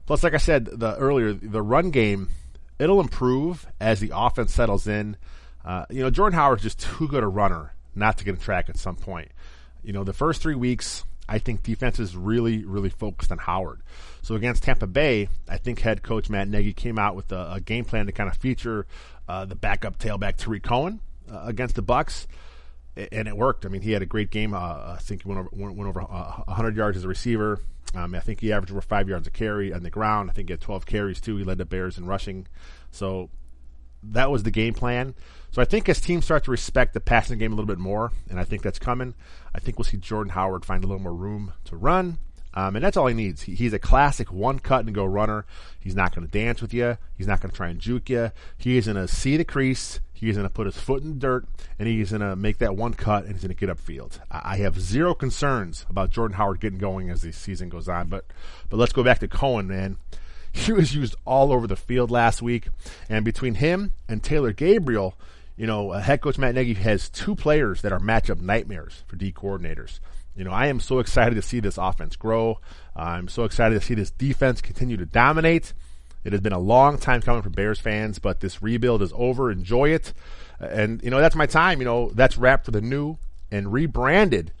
Plus, 0.05 0.23
like 0.23 0.33
I 0.33 0.37
said 0.37 0.65
the 0.65 0.95
earlier, 0.95 1.33
the 1.33 1.61
run 1.61 1.91
game 1.91 2.29
it'll 2.79 3.01
improve 3.01 3.67
as 3.79 3.99
the 3.99 4.11
offense 4.13 4.53
settles 4.53 4.87
in. 4.87 5.17
Uh, 5.65 5.85
you 5.89 6.01
know, 6.01 6.09
Jordan 6.09 6.37
Howard's 6.37 6.63
just 6.63 6.79
too 6.79 7.07
good 7.07 7.23
a 7.23 7.27
runner 7.27 7.73
not 7.95 8.17
to 8.17 8.23
get 8.23 8.35
in 8.35 8.41
track 8.41 8.69
at 8.69 8.77
some 8.77 8.95
point. 8.95 9.29
You 9.83 9.93
know, 9.93 10.03
the 10.03 10.13
first 10.13 10.41
three 10.41 10.55
weeks, 10.55 11.03
I 11.29 11.39
think 11.39 11.63
defense 11.63 11.99
is 11.99 12.15
really, 12.15 12.63
really 12.63 12.89
focused 12.89 13.31
on 13.31 13.37
Howard. 13.37 13.81
So 14.21 14.35
against 14.35 14.63
Tampa 14.63 14.87
Bay, 14.87 15.29
I 15.47 15.57
think 15.57 15.79
head 15.79 16.03
coach 16.03 16.29
Matt 16.29 16.47
Nagy 16.47 16.73
came 16.73 16.97
out 16.97 17.15
with 17.15 17.31
a, 17.31 17.53
a 17.53 17.59
game 17.59 17.85
plan 17.85 18.05
to 18.05 18.11
kind 18.11 18.29
of 18.29 18.37
feature 18.37 18.85
uh, 19.27 19.45
the 19.45 19.55
backup 19.55 19.97
tailback 19.99 20.37
Tarik 20.37 20.63
Cohen 20.63 21.01
uh, 21.31 21.43
against 21.45 21.75
the 21.75 21.81
Bucks, 21.81 22.27
and 22.95 23.27
it 23.27 23.35
worked. 23.35 23.65
I 23.65 23.69
mean, 23.69 23.81
he 23.81 23.91
had 23.91 24.01
a 24.01 24.05
great 24.05 24.31
game. 24.31 24.53
Uh, 24.53 24.57
I 24.57 24.97
think 25.01 25.23
he 25.23 25.27
went 25.27 25.39
over 25.39 25.49
went, 25.51 25.75
went 25.75 25.89
over 25.89 26.01
100 26.01 26.75
yards 26.75 26.97
as 26.97 27.03
a 27.03 27.07
receiver. 27.07 27.59
Um, 27.95 28.15
I 28.15 28.19
think 28.19 28.41
he 28.41 28.51
averaged 28.51 28.71
over 28.71 28.81
five 28.81 29.07
yards 29.07 29.27
a 29.27 29.31
carry 29.31 29.73
on 29.73 29.83
the 29.83 29.89
ground. 29.89 30.29
I 30.29 30.33
think 30.33 30.49
he 30.49 30.53
had 30.53 30.61
12 30.61 30.85
carries 30.85 31.21
too. 31.21 31.37
He 31.37 31.43
led 31.43 31.57
the 31.57 31.65
Bears 31.65 31.97
in 31.97 32.05
rushing. 32.05 32.47
So 32.91 33.29
that 34.03 34.29
was 34.29 34.43
the 34.43 34.51
game 34.51 34.73
plan. 34.73 35.15
So 35.51 35.61
I 35.61 35.65
think 35.65 35.89
as 35.89 35.99
teams 35.99 36.25
start 36.25 36.43
to 36.45 36.51
respect 36.51 36.93
the 36.93 36.99
passing 36.99 37.39
game 37.39 37.51
a 37.51 37.55
little 37.55 37.67
bit 37.67 37.79
more, 37.79 38.11
and 38.29 38.39
I 38.39 38.43
think 38.43 38.61
that's 38.61 38.79
coming, 38.79 39.15
I 39.55 39.59
think 39.59 39.77
we'll 39.77 39.85
see 39.85 39.97
Jordan 39.97 40.31
Howard 40.31 40.65
find 40.65 40.83
a 40.83 40.87
little 40.87 41.01
more 41.01 41.13
room 41.13 41.53
to 41.65 41.75
run. 41.75 42.19
Um, 42.53 42.75
and 42.75 42.83
that's 42.83 42.97
all 42.97 43.05
he 43.05 43.13
needs. 43.13 43.43
He, 43.43 43.53
he's 43.53 43.73
a 43.73 43.79
classic 43.79 44.31
one 44.31 44.57
cut 44.57 44.85
and 44.85 44.95
go 44.95 45.05
runner. 45.05 45.45
He's 45.79 45.95
not 45.95 46.15
going 46.15 46.27
to 46.27 46.31
dance 46.31 46.59
with 46.59 46.73
you. 46.73 46.97
He's 47.15 47.27
not 47.27 47.39
going 47.39 47.51
to 47.51 47.55
try 47.55 47.67
and 47.67 47.79
juke 47.79 48.09
you. 48.09 48.31
He 48.57 48.77
is 48.77 48.85
going 48.85 48.97
to 48.97 49.07
see 49.07 49.37
the 49.37 49.45
crease. 49.45 49.99
He's 50.11 50.35
going 50.35 50.47
to 50.47 50.53
put 50.53 50.65
his 50.65 50.75
foot 50.75 51.03
in 51.03 51.09
the 51.09 51.19
dirt, 51.19 51.45
and 51.77 51.87
he's 51.87 52.09
going 52.09 52.21
to 52.21 52.35
make 52.35 52.57
that 52.57 52.75
one 52.75 52.95
cut, 52.95 53.25
and 53.25 53.33
he's 53.33 53.43
going 53.43 53.55
to 53.55 53.65
get 53.65 53.69
upfield. 53.69 54.19
I, 54.31 54.53
I 54.53 54.57
have 54.57 54.81
zero 54.81 55.13
concerns 55.13 55.85
about 55.87 56.09
Jordan 56.09 56.37
Howard 56.37 56.59
getting 56.59 56.79
going 56.79 57.11
as 57.11 57.21
the 57.21 57.31
season 57.31 57.69
goes 57.69 57.87
on. 57.87 58.07
But 58.07 58.25
but 58.69 58.77
let's 58.77 58.93
go 58.93 59.03
back 59.03 59.19
to 59.19 59.27
Cohen, 59.27 59.67
man. 59.67 59.97
He 60.51 60.71
was 60.71 60.95
used 60.95 61.15
all 61.25 61.53
over 61.53 61.67
the 61.67 61.75
field 61.75 62.09
last 62.09 62.41
week, 62.41 62.69
and 63.07 63.23
between 63.23 63.55
him 63.55 63.93
and 64.07 64.23
Taylor 64.23 64.53
Gabriel, 64.53 65.13
you 65.57 65.65
know, 65.65 65.91
uh, 65.91 65.99
head 65.99 66.21
coach 66.21 66.37
Matt 66.37 66.55
Nagy 66.55 66.75
has 66.75 67.09
two 67.09 67.35
players 67.35 67.81
that 67.81 67.91
are 67.91 67.99
matchup 67.99 68.39
nightmares 68.39 69.03
for 69.07 69.15
D 69.15 69.31
coordinators. 69.31 69.99
You 70.35 70.43
know, 70.43 70.51
I 70.51 70.67
am 70.67 70.79
so 70.79 70.99
excited 70.99 71.35
to 71.35 71.41
see 71.41 71.59
this 71.59 71.79
offense 71.79 72.15
grow. 72.15 72.59
I'm 72.95 73.27
so 73.27 73.43
excited 73.43 73.79
to 73.79 73.85
see 73.85 73.95
this 73.95 74.11
defense 74.11 74.61
continue 74.61 74.95
to 74.97 75.05
dominate. 75.05 75.73
It 76.23 76.31
has 76.31 76.41
been 76.41 76.53
a 76.53 76.59
long 76.59 76.99
time 76.99 77.21
coming 77.21 77.41
for 77.41 77.49
Bears 77.49 77.79
fans, 77.79 78.19
but 78.19 78.39
this 78.39 78.61
rebuild 78.61 79.01
is 79.01 79.13
over. 79.15 79.49
Enjoy 79.49 79.89
it. 79.89 80.13
Uh, 80.61 80.65
and, 80.65 81.01
you 81.01 81.09
know, 81.09 81.19
that's 81.19 81.35
my 81.35 81.47
time. 81.47 81.79
You 81.79 81.85
know, 81.85 82.11
that's 82.13 82.37
wrapped 82.37 82.65
for 82.65 82.71
the 82.71 82.81
new 82.81 83.17
and 83.49 83.73
rebranded 83.73 84.51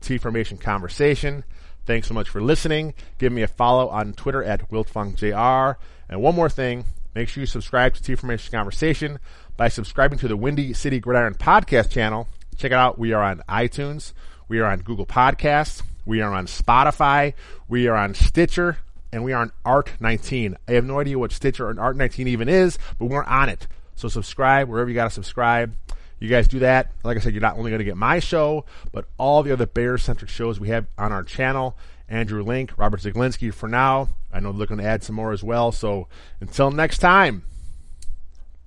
T 0.00 0.18
Formation 0.18 0.58
Conversation. 0.58 1.44
Thanks 1.86 2.08
so 2.08 2.14
much 2.14 2.28
for 2.28 2.40
listening. 2.40 2.94
Give 3.18 3.32
me 3.32 3.42
a 3.42 3.48
follow 3.48 3.88
on 3.88 4.14
Twitter 4.14 4.42
at 4.42 4.70
WiltfongJR. 4.70 5.76
And 6.08 6.20
one 6.20 6.34
more 6.34 6.48
thing, 6.48 6.84
make 7.14 7.28
sure 7.28 7.42
you 7.42 7.46
subscribe 7.46 7.94
to 7.94 8.02
T 8.02 8.16
Formation 8.16 8.50
Conversation 8.50 9.18
by 9.56 9.68
subscribing 9.68 10.18
to 10.20 10.28
the 10.28 10.36
Windy 10.36 10.72
City 10.72 11.00
Gridiron 11.00 11.34
podcast 11.34 11.90
channel. 11.90 12.28
Check 12.56 12.72
it 12.72 12.74
out. 12.76 12.98
We 12.98 13.12
are 13.12 13.22
on 13.22 13.42
iTunes. 13.48 14.12
We 14.48 14.60
are 14.60 14.66
on 14.66 14.80
Google 14.80 15.06
Podcasts. 15.06 15.82
We 16.04 16.20
are 16.20 16.32
on 16.32 16.46
Spotify. 16.46 17.34
We 17.68 17.86
are 17.88 17.96
on 17.96 18.14
Stitcher. 18.14 18.78
and 19.12 19.22
we 19.24 19.32
are 19.32 19.42
on 19.42 19.52
Art 19.64 19.92
19. 20.00 20.56
I 20.66 20.72
have 20.72 20.84
no 20.84 20.98
idea 20.98 21.18
what 21.18 21.32
Stitcher 21.32 21.68
and 21.68 21.78
Art 21.78 21.96
19 21.96 22.28
even 22.28 22.48
is, 22.48 22.78
but 22.98 23.06
we're 23.06 23.24
on 23.24 23.48
it. 23.48 23.66
So 23.94 24.08
subscribe 24.08 24.68
wherever 24.68 24.88
you 24.88 24.94
got 24.94 25.04
to 25.04 25.10
subscribe. 25.10 25.74
You 26.18 26.28
guys 26.28 26.48
do 26.48 26.60
that. 26.60 26.92
Like 27.02 27.16
I 27.16 27.20
said, 27.20 27.34
you're 27.34 27.42
not 27.42 27.58
only 27.58 27.70
going 27.70 27.80
to 27.80 27.84
get 27.84 27.96
my 27.96 28.20
show, 28.20 28.64
but 28.92 29.06
all 29.18 29.42
the 29.42 29.52
other 29.52 29.66
Bears 29.66 30.02
centric 30.02 30.30
shows 30.30 30.58
we 30.58 30.68
have 30.68 30.86
on 30.96 31.12
our 31.12 31.24
channel. 31.24 31.76
Andrew 32.08 32.42
Link, 32.42 32.72
Robert 32.76 33.00
Zeglinski 33.00 33.52
for 33.52 33.68
now. 33.68 34.08
I 34.32 34.40
know 34.40 34.52
they're 34.52 34.58
looking 34.58 34.78
to 34.78 34.84
add 34.84 35.02
some 35.02 35.16
more 35.16 35.32
as 35.32 35.42
well. 35.42 35.72
So 35.72 36.08
until 36.40 36.70
next 36.70 36.98
time, 36.98 37.44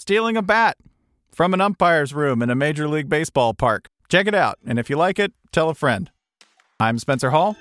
stealing 0.00 0.34
a 0.34 0.40
bat 0.40 0.78
from 1.30 1.52
an 1.52 1.60
umpire's 1.60 2.14
room 2.14 2.40
in 2.40 2.48
a 2.48 2.54
Major 2.54 2.88
League 2.88 3.10
Baseball 3.10 3.52
park. 3.52 3.86
Check 4.08 4.26
it 4.26 4.34
out, 4.34 4.58
and 4.66 4.78
if 4.78 4.88
you 4.88 4.96
like 4.96 5.18
it, 5.18 5.30
tell 5.52 5.68
a 5.68 5.74
friend. 5.74 6.10
I'm 6.80 6.98
Spencer 6.98 7.28
Hall. 7.28 7.54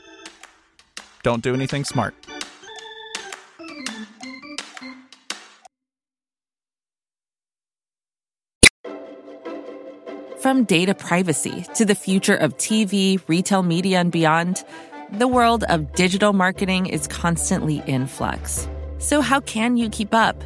Don't 1.22 1.44
do 1.44 1.54
anything 1.54 1.84
smart. 1.84 2.16
From 10.40 10.64
data 10.64 10.96
privacy 10.96 11.66
to 11.76 11.84
the 11.84 11.94
future 11.94 12.38
of 12.38 12.56
TV, 12.56 13.22
retail 13.28 13.64
media, 13.64 14.00
and 14.00 14.14
beyond, 14.14 14.64
the 15.12 15.28
world 15.28 15.66
of 15.66 15.92
digital 15.94 16.32
marketing 16.32 16.86
is 16.86 17.06
constantly 17.06 17.84
in 17.86 18.08
flux. 18.08 18.70
So, 19.00 19.20
how 19.20 19.42
can 19.42 19.76
you 19.76 19.90
keep 19.90 20.14
up? 20.14 20.42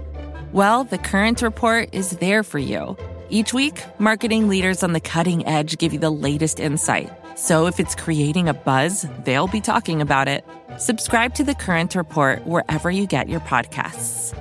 Well, 0.53 0.83
the 0.83 1.00
Current 1.00 1.41
Report 1.41 1.89
is 1.93 2.12
there 2.12 2.43
for 2.43 2.60
you. 2.60 2.95
Each 3.31 3.55
week, 3.55 3.83
marketing 3.98 4.50
leaders 4.50 4.83
on 4.83 4.93
the 4.93 5.00
cutting 5.00 5.48
edge 5.48 5.79
give 5.79 5.93
you 5.93 6.00
the 6.00 6.12
latest 6.12 6.60
insight. 6.60 7.12
So, 7.36 7.65
if 7.65 7.79
it's 7.79 7.95
creating 7.95 8.48
a 8.48 8.53
buzz, 8.53 9.07
they'll 9.24 9.48
be 9.48 9.62
talking 9.62 10.00
about 10.00 10.27
it. 10.27 10.45
Subscribe 10.77 11.33
to 11.36 11.43
the 11.43 11.55
Current 11.55 11.95
Report 11.95 12.45
wherever 12.45 12.91
you 12.91 13.07
get 13.07 13.29
your 13.29 13.39
podcasts. 13.39 14.38